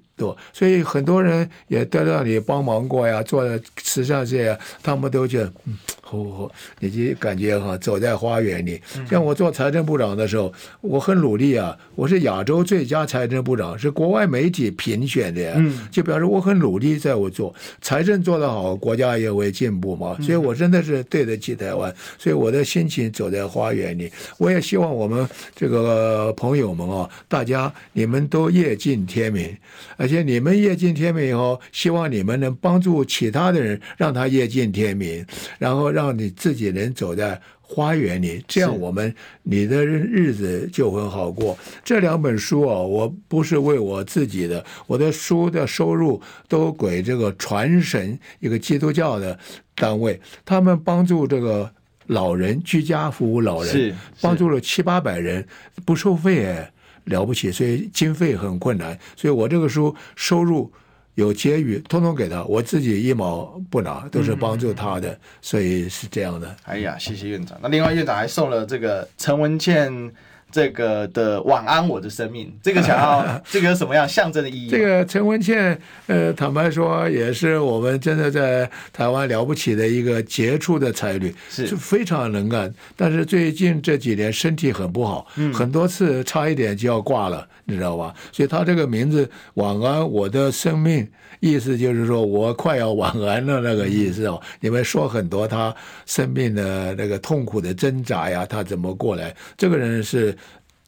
[0.54, 3.44] 所以很多人也得到你帮忙过呀，做
[3.78, 8.82] 慈善事业，他们都觉得，嗯，好好，你就感觉哈，走在花园里。
[9.10, 10.52] 像我做财政部长的时候，
[10.82, 20.18] 我很努力啊，我是亚洲最佳财政部长，是国外媒体评选的，嗯，就表示我很努力，在我做财政做得好，国家也会进步嘛。
[20.22, 24.12] 所以我真的是对得起台湾，所以我的心情走在花园里。
[24.38, 29.56] 我也希望我们这个朋友们啊，大家你们都夜尽天明，
[29.96, 35.26] 而且你们夜尽天明以后，希望你们能帮助其他的人，让他夜尽天明，
[35.58, 41.58] 然后让你自己能走在花园里，这样我们你的日子就很好过。
[41.84, 49.40] 这两本书啊，我不是为我自己的，我的书的收入都给这个传神一个基督教的
[49.76, 51.72] 单位，他们帮助这个
[52.08, 55.48] 老人居家服务老人，帮助了七八百人，
[55.86, 56.72] 不收费哎。
[57.06, 60.72] 了不起，所以经费很困难，所以我这个书收入
[61.16, 66.56] 有结余，通通给他，我自己一毛不拿，都是帮助他的，嗯、所以是这样的。
[66.64, 67.58] 哎呀，谢谢院长。
[67.62, 70.12] 那另外院长还送了这个陈文茜。
[70.52, 74.70] 这个的晚安，我的生命，这个想要， 这个有什么样象征的意义？
[74.70, 82.74] 这个陈文茜，呃，坦白说，也是我们真的在台湾了不起的一个杰出的才女，是非常能干。
[82.96, 88.14] 但是最近这几年身体很不好，嗯，很多次差一点就要挂了，你知道吧？
[88.32, 91.08] 所以他这个名字“晚安，我的生命”。
[91.40, 99.36] 意思就是说我快要晚安了那个意思哦，你们说很多他生命的那个痛苦的挣扎呀，他怎么过来？
[99.58, 100.38] 这个人是，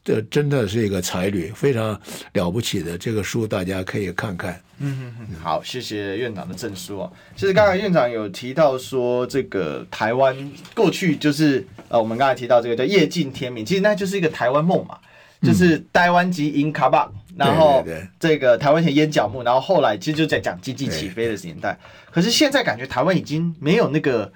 [0.04, 2.00] 这真的是一个才女，非常
[2.34, 2.96] 了不起的。
[2.96, 4.52] 这个书大家可以看看。
[4.78, 7.12] 嗯嗯嗯，好，谢谢院长的证书哦。
[7.34, 10.36] 其实刚才院长有提到说，这个台湾
[10.72, 14.98] 过去就是呃，我们刚才提到这个叫夜尽天明，其实那就是一个台湾梦嘛，
[15.44, 17.08] 就是台湾及英卡巴。
[17.36, 17.84] 然后
[18.20, 21.76] 这个台湾前烟角木，然后后来其实就在讲经济起飞的年代。
[22.12, 24.32] 可是现在感觉台湾已经没有那个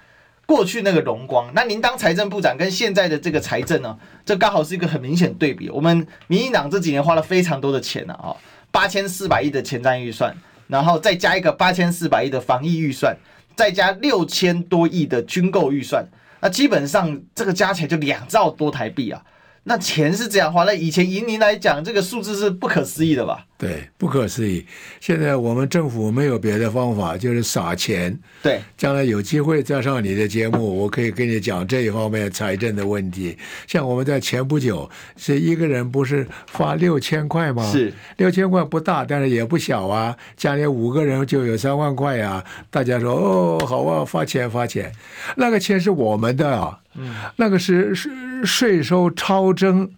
[0.46, 1.48] 过去那个荣光。
[1.54, 3.96] 那您当财政部长跟现在的这个财政呢，
[4.26, 5.70] 这刚好是一个很明显对比。
[5.70, 8.34] 我们民进党这几年花了非常多的钱呢，啊，
[8.72, 10.36] 八千四百亿的前瞻预算，
[10.66, 13.16] 然后再加一个八千四百亿的防疫预算，
[13.54, 16.04] 再加六千多亿的军购预算，
[16.40, 19.22] 那基本上这个加起来就两兆多台币啊。
[19.68, 23.47] 那钱是这样花，那以前以您来讲，这个数字是不可思议的吧？
[23.58, 24.64] 对，不可思议。
[25.00, 28.16] 现在我们政府没有别的方法，就是撒钱。
[28.40, 33.36] 对，将来有机会再上你的节目，我可以跟你讲这一方面财政的问题。
[33.66, 37.68] 像我们在前不久，是一个人不是发六千块吗？
[37.72, 40.16] 是六千块不大，但是也不小啊。
[40.36, 42.44] 家里五个人就有三万块呀、啊。
[42.70, 44.92] 大家说哦，好啊，发钱发钱，
[45.36, 46.78] 那个钱是我们的啊。
[46.94, 48.08] 嗯，那个是是
[48.44, 49.90] 税收超征，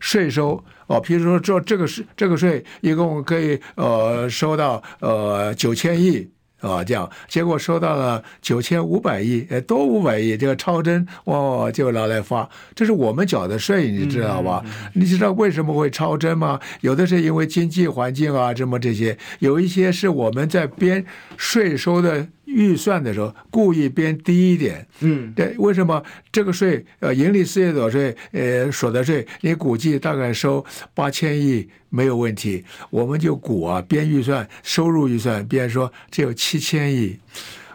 [0.00, 0.64] 税收。
[0.86, 6.28] 哦，譬如说这这个税这个税一共可以呃收到呃九千亿
[6.60, 14.64] 啊，这样结果收到了九千五百亿，呃多五百亿，这个超征哦就拿来发，这是我们缴的税，你知道吧？
[14.94, 16.58] 你知道为什么会超征吗？
[16.80, 21.04] 有的是因为经济环境啊，这么这些，有一些是我们在编
[21.36, 22.26] 税收的。
[22.56, 26.02] 预算的时候故意编低一点，嗯，对，为什么
[26.32, 37.18] 这个税呃，盈利事业所税呃，所得税你估计大概收八千亿没有问题，我们就估啊编预算收入预算，比如说只有七千亿，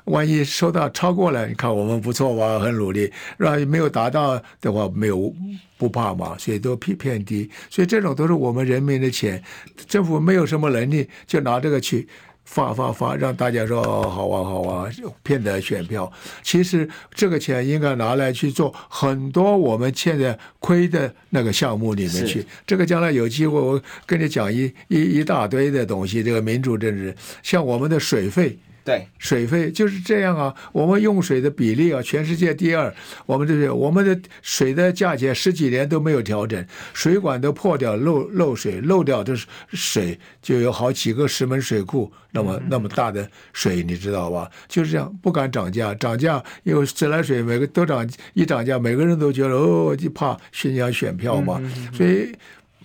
[0.05, 5.31] 万一收到超过了，你看我们不错吧，很努力，然后没有达到的话没有
[5.77, 9.43] 不怕嘛，所以都偏偏低，所以这种都是我们人民的钱，
[9.87, 12.07] 政府没有什么能力就拿这个去。
[12.51, 14.89] 发发发，让大家说好啊好啊，
[15.23, 16.11] 骗得选票。
[16.43, 22.45] 其实这个钱应该拿来去做很多我们现在亏的那个项目里面去。
[22.67, 26.21] 这个将来有机会，我跟你讲一一一大堆的东西。
[26.21, 28.59] 这个民主政治，像我们的水费。
[28.91, 30.53] 对，水费就是这样啊。
[30.73, 32.93] 我们用水的比例啊，全世界第二。
[33.25, 39.33] 我们这是我们的水的价钱十几年都没有调整，水管都破掉漏漏水，漏掉的
[39.71, 44.49] 水就有好几个石门水库那么那么大的水，你知道吧？
[44.67, 51.61] 就是这样，不敢涨价，涨价因为自来水每个都涨，一涨价每个人都觉得哦，就怕影响选票嘛，
[51.93, 52.29] 所以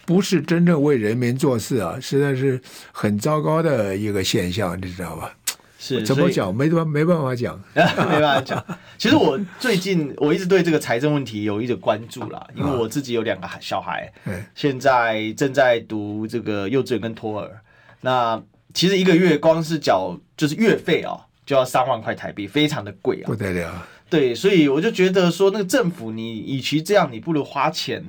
[0.04, 2.60] 不是真正为人民做事啊，实在是
[2.92, 5.32] 很糟糕的一个现象，你知道吧？
[5.86, 6.52] 是怎么讲？
[6.52, 8.64] 没办没办法讲， 没办法讲。
[8.98, 14.12] 其实我最近我一直对这个财政问题有一点关注啦，因为我自己有两个小孩，
[14.54, 17.60] 现在正在读这个幼稚园跟托儿。
[18.00, 18.42] 那
[18.74, 23.86] 其实一个月光是缴就是月费哦，就要三万块台币，非常的贵啊，不得了。
[24.10, 28.02] 对，所以我就觉得说，那个政府你与其这样，你不如花钱，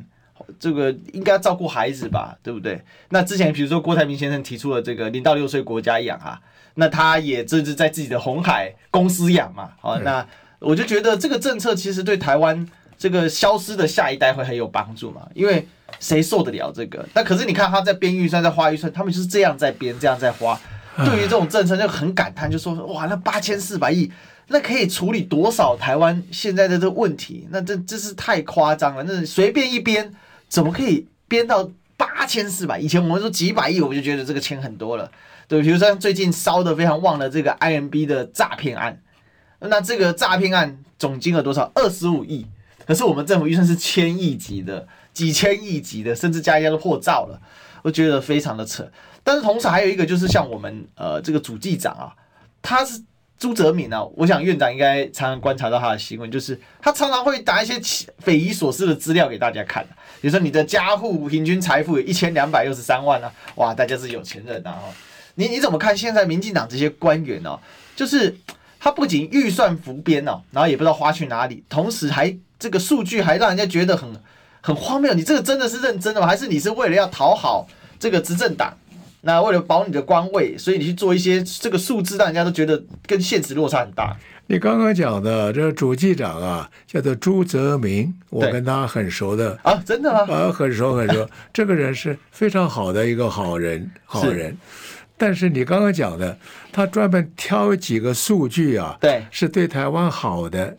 [0.59, 2.81] 这个应该照顾孩子吧，对不对？
[3.09, 6.41] 那之前比如说郭台铭先生提出了这个零到六岁国家养啊。
[6.79, 10.25] 那他也这是在自己的红海公司养嘛，好，那
[10.59, 12.67] 我就觉得这个政策其实对台湾
[12.97, 15.67] 这个消失的下一代会很有帮助嘛，因为
[15.99, 17.03] 谁受得了这个？
[17.15, 20.59] 那可是你看他在编预算，在花预算，他们就是这样在编，这样在花。
[20.97, 24.11] 对于这种政策就很感叹，就说哇，那八千四百亿，
[24.47, 27.47] 那可以处理多少台湾现在的这个问题？
[27.51, 30.13] 那这这是太夸张了，那随便一编，
[30.47, 32.79] 怎么可以编到八千四百？
[32.79, 35.11] 以前我们说几百亿，我就觉得这个钱很多了。
[35.47, 39.01] 对，比如说最近烧的非常旺的这个 IMB 的诈骗案，
[39.59, 41.71] 那这个诈骗案总金额多少？
[41.75, 42.45] 二十五亿。
[42.85, 47.37] 可是我们政府预算是千亿级的，几千亿级的，甚至加一加都破兆了，
[47.81, 48.89] 我觉得非常的扯。
[49.23, 52.15] 但是同时还有一个就是像我们呃这个主计长啊，
[52.61, 53.01] 他是
[53.37, 57.77] 朱泽民啊，我想院长应该常常观察到他的新闻，就是他常常会打一些
[58.19, 59.85] 匪夷所思的资料给大家看。
[60.21, 64.79] 比如说你的家户平均财富有一千两百六十三万啊，哇，大家是有钱人啊。
[65.39, 67.59] 你你怎么看现在民进党这些官员呢、哦？
[67.95, 68.35] 就是
[68.79, 74.09] 他不仅预算浮编哦，然后也不知道花去哪里，同时还这个数据还让人家觉得很
[74.61, 75.13] 很荒谬。
[75.13, 76.25] 你这个真的是认真的吗？
[76.25, 77.67] 还是你是为了要讨好
[77.99, 78.73] 这个执政党？
[79.21, 84.15] 那为了保你的官位，所以你去做一些这个数字，让人家都觉得跟现实落差很大。
[84.49, 90.33] 你刚刚讲的这个主计长啊，叫做朱泽明，我跟他很熟的啊，真的吗？
[90.33, 91.27] 啊，很熟很熟。
[91.51, 94.55] 这个人是非常好的一个好人，好人。
[95.17, 96.37] 但是你刚刚讲的，
[96.71, 100.77] 他专门挑几个数据啊，对，是对台湾好的。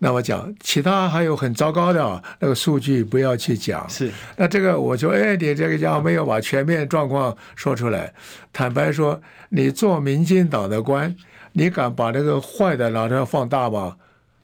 [0.00, 3.88] 那我讲，其他还有很糟糕的啊，那个数据不要去讲。
[3.88, 8.12] 是，那这个我就，哎，你这个家伙没有把全面状况说出来。
[8.52, 11.14] 坦白说，你做民进党的官，
[11.52, 13.96] 你敢把那个坏的拿出来放大吗？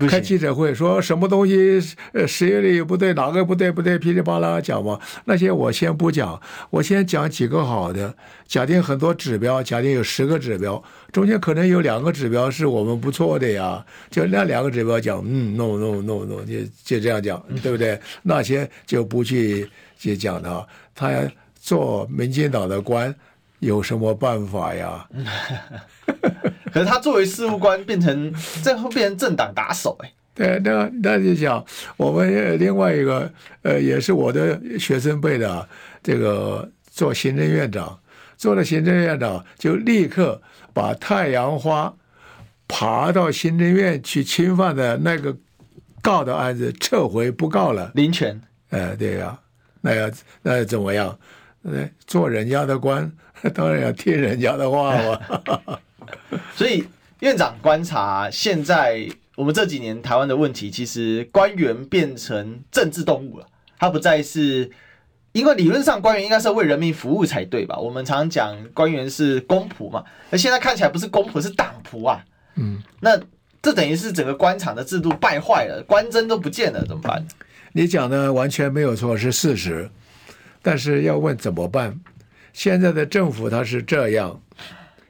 [0.09, 1.81] 开记者会说什么东西？
[2.13, 3.71] 呃，十月里不对，哪个不对？
[3.71, 4.99] 不对，噼里啪啦讲嘛。
[5.25, 6.41] 那些我先不讲，
[6.71, 8.15] 我先讲几个好的。
[8.47, 10.83] 假定很多指标，假定有十个指标，
[11.13, 13.85] 中间可能有两个指标是我们不错的呀。
[14.11, 17.99] 就那两个指标讲，嗯，no no no no，就就这样讲，对不对？
[18.23, 20.67] 那些就不去去讲他。
[20.95, 21.21] 他要
[21.61, 23.15] 做民进党的官。
[23.61, 25.09] 有什么办法呀？
[26.75, 30.13] 可是他作为事务官，变成这会变成政党打手哎。
[30.35, 31.65] 对，那那就讲
[31.97, 33.31] 我们另外一个
[33.63, 35.69] 呃，也是我的学生辈的
[36.03, 38.01] 这个做行政院长，
[38.37, 41.95] 做了行政院长就立刻把太阳花
[42.67, 45.37] 爬到行政院去侵犯的那个
[46.03, 47.93] 告的案子撤回不告了。
[47.95, 49.39] 林权，哎，对呀、啊，
[49.83, 50.11] 那要
[50.43, 51.17] 那要怎么样？
[52.09, 53.11] 做人家的官，
[53.55, 55.79] 当然要听人家的话嘛。
[56.55, 56.85] 所以
[57.21, 59.09] 院长观察现在。
[59.37, 63.47] 我们这几年台湾的问题，其实官员变成政治动物了。
[63.81, 64.71] 他不再是，
[65.33, 67.77] 因为理论上官员应该是为人民服务才对吧？
[67.77, 72.25] 我们常常讲官员是公仆嘛，那现在看起来不是公仆，是党仆啊。
[72.55, 73.21] 嗯，那
[73.61, 77.27] 这等于是整个官场的制度败坏了，官箴都不见了，怎么办？
[77.73, 79.91] 你讲的完全没有错，是事实。
[80.63, 81.99] 但是要问怎么办？
[82.53, 84.41] 现在的政府他是这样，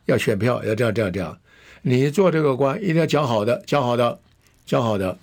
[0.07, 1.39] 要选票，要这样这样这样。
[1.83, 4.19] 你做这个官一定要讲好的，讲好的，
[4.65, 5.15] 讲好的；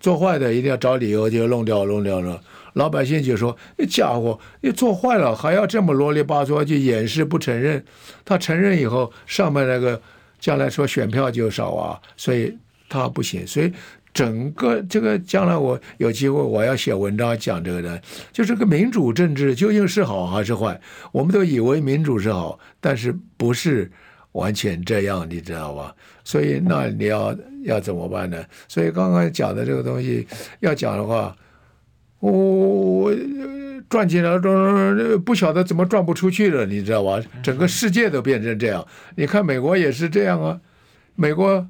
[0.00, 2.40] 做坏的一定要找理由就弄掉，弄掉了。
[2.72, 7.84] 老百姓就说：“那家伙，你做坏了还要这么啰里吧嗦去掩饰不承认？
[8.24, 10.00] 他承认以后，上面那个
[10.40, 12.56] 将来说选票就少啊，所以
[12.88, 13.46] 他不行。
[13.46, 13.70] 所以
[14.14, 18.00] 整个这个将来我有机会我要写文章讲这个的，
[18.32, 20.80] 就这个民主政治究竟是好还是坏？
[21.12, 23.92] 我们都以为民主是好，但是不是。”
[24.32, 25.94] 完全这样，你知道吧？
[26.24, 28.44] 所以那你要要怎么办呢？
[28.68, 30.26] 所以刚刚讲的这个东西
[30.60, 31.34] 要讲的话，
[32.20, 33.14] 我我
[33.88, 34.38] 赚钱了，
[35.18, 37.20] 不晓得怎么赚不出去了，你知道吧？
[37.42, 38.86] 整个世界都变成这样。
[39.16, 40.60] 你看美国也是这样啊，
[41.14, 41.66] 美国。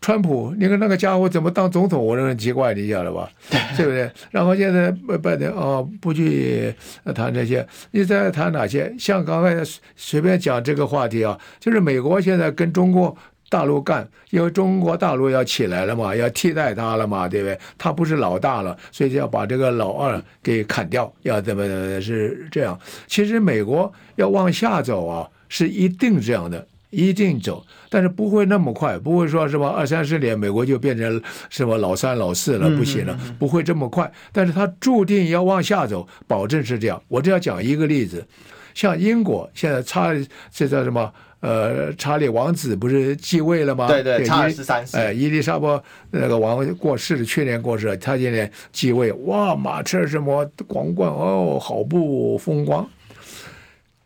[0.00, 2.04] 川普，你看那个家伙怎么当总统？
[2.04, 3.30] 我认为很奇怪，你晓得吧？
[3.76, 4.10] 对不对？
[4.30, 4.90] 然后现在
[5.22, 6.74] 拜登啊，不去
[7.14, 8.94] 谈这些，你再谈哪些？
[8.98, 9.62] 像刚才
[9.96, 13.14] 随便讲这个话题啊，就是美国现在跟中国
[13.50, 17.58] 大陆干，因为中国大陆要起来了嘛，要替代他了嘛，对不对？
[17.76, 22.78] 他不是老大了，所以就要把这个老二给砍掉，要怎么怎么是这样？
[23.06, 26.66] 其实美国要往下走啊，是一定这样的。
[26.90, 34.10] 一定走，但是不会那么快，不会说什么二三十年美国就变成什么老三老四了，不行了，不会这么快。
[34.32, 37.00] 但是它注定要往下走，保证是这样。
[37.08, 38.26] 我这要讲一个例子，
[38.74, 40.12] 像英国现在查
[40.52, 41.12] 这叫什么？
[41.40, 43.88] 呃，查理王子不是继位了吗？
[43.88, 44.94] 对对，查尔斯三世。
[44.98, 52.86] 哎，伊丽莎白那个王过世了，去年过世了，他今年继位，哇，马车什么皇冠哦，好不风光。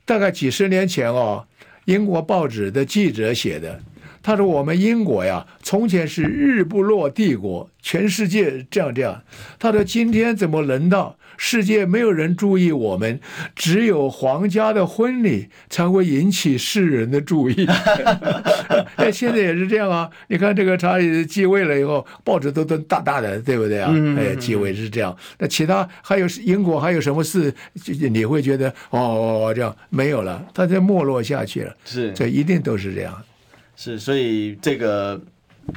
[0.05, 1.45] 大概几十年前哦。
[1.87, 3.81] 英国报纸的记者写的，
[4.23, 9.23] 他说：“我们英国呀，从前是日不落帝国，全世界这样这样。
[9.59, 13.21] 他说今天怎么轮到世界没有人注意我们，
[13.55, 17.67] 只有皇家的婚礼才会引起世人的注意。
[18.97, 20.11] 哎，现在也是这样啊！
[20.29, 23.93] 你看这个查理继位了以后，报纸都登大大的，对不对啊？
[24.19, 25.17] 哎，继位是这样。
[25.39, 27.53] 那其他还有英国还有什么事，
[28.11, 31.77] 你会觉得哦这样没有了，他在没落下去了。
[31.85, 33.23] 是，这一定都是这样。”
[33.77, 35.21] 是，所以这个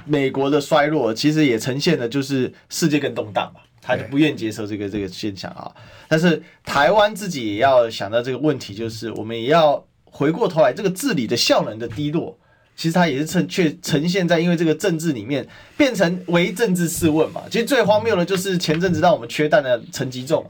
[0.06, 5.72] 美国的衰落，其实也呈现的就是世界更动荡嘛，他就不愿接受这个这个现象啊。
[6.10, 12.38] 但是台湾自己也要想到这个问题，就是我们也要回过头来，这个治理的效能的低落，
[12.76, 17.42] 其实它也是呈却呈现在因为这个政治里面变成唯政治试问嘛。
[17.50, 20.46] 其实最荒谬的就是前阵子让我们缺蛋的陈吉仲，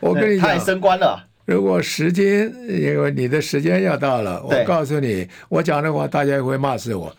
[0.00, 1.24] 我跟你讲，他也升官了。
[1.46, 7.14] 如果时间，因为你的时间要到了，我告诉你，我讲的话大家也会骂死我。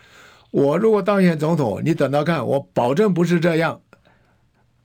[0.51, 3.81] 我如果当选总统，你等到看，我保证不是这样。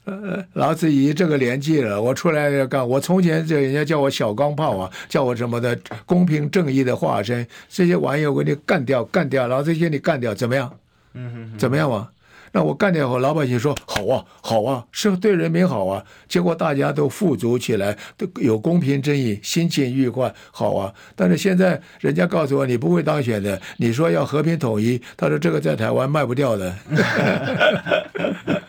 [0.06, 2.88] 呃，老子已这个年纪了，我出来要干。
[2.88, 5.76] 我从前这人家叫我小钢炮啊，叫我什么的
[6.06, 10.72] 公平正义的化身，这些玩意儿我给你干掉，干掉，老子先你干掉，怎么样？
[11.14, 12.08] 嗯哼，怎么样嘛？
[12.52, 16.04] 那我干掉后，老百姓说好啊，好啊，是对人民好啊。
[16.28, 20.94] 结果大家都富足起来，都有公平正义，心情愉快，好啊。
[21.16, 26.72] 但是现在人家告诉我你不会当选的，你说要和平统一，他说这个在台湾卖不掉的。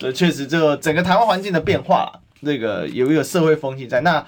[0.00, 2.10] 这确实，这个整个台湾环境的变化，
[2.42, 4.26] 这个有一个社会风气在那。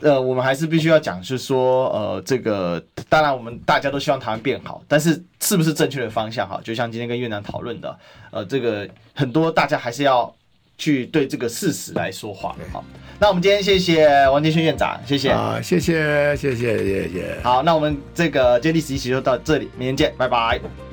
[0.00, 6.60] 呃，我们还是必须要讲，是说，呃，这个当然我们大家都希望台湾变好，但是是不是正确的方向哈？
[6.62, 7.98] 就像今天跟院长讨论的，
[8.30, 10.32] 呃，这个很多大家还是要
[10.78, 12.54] 去对这个事实来说话。
[12.72, 12.84] 好，
[13.18, 17.36] 那我们今天谢谢王建轩院长，谢谢啊，谢谢谢谢谢谢。
[17.42, 20.91] 好，那我们这个接力实习就到这里，明天见，拜拜。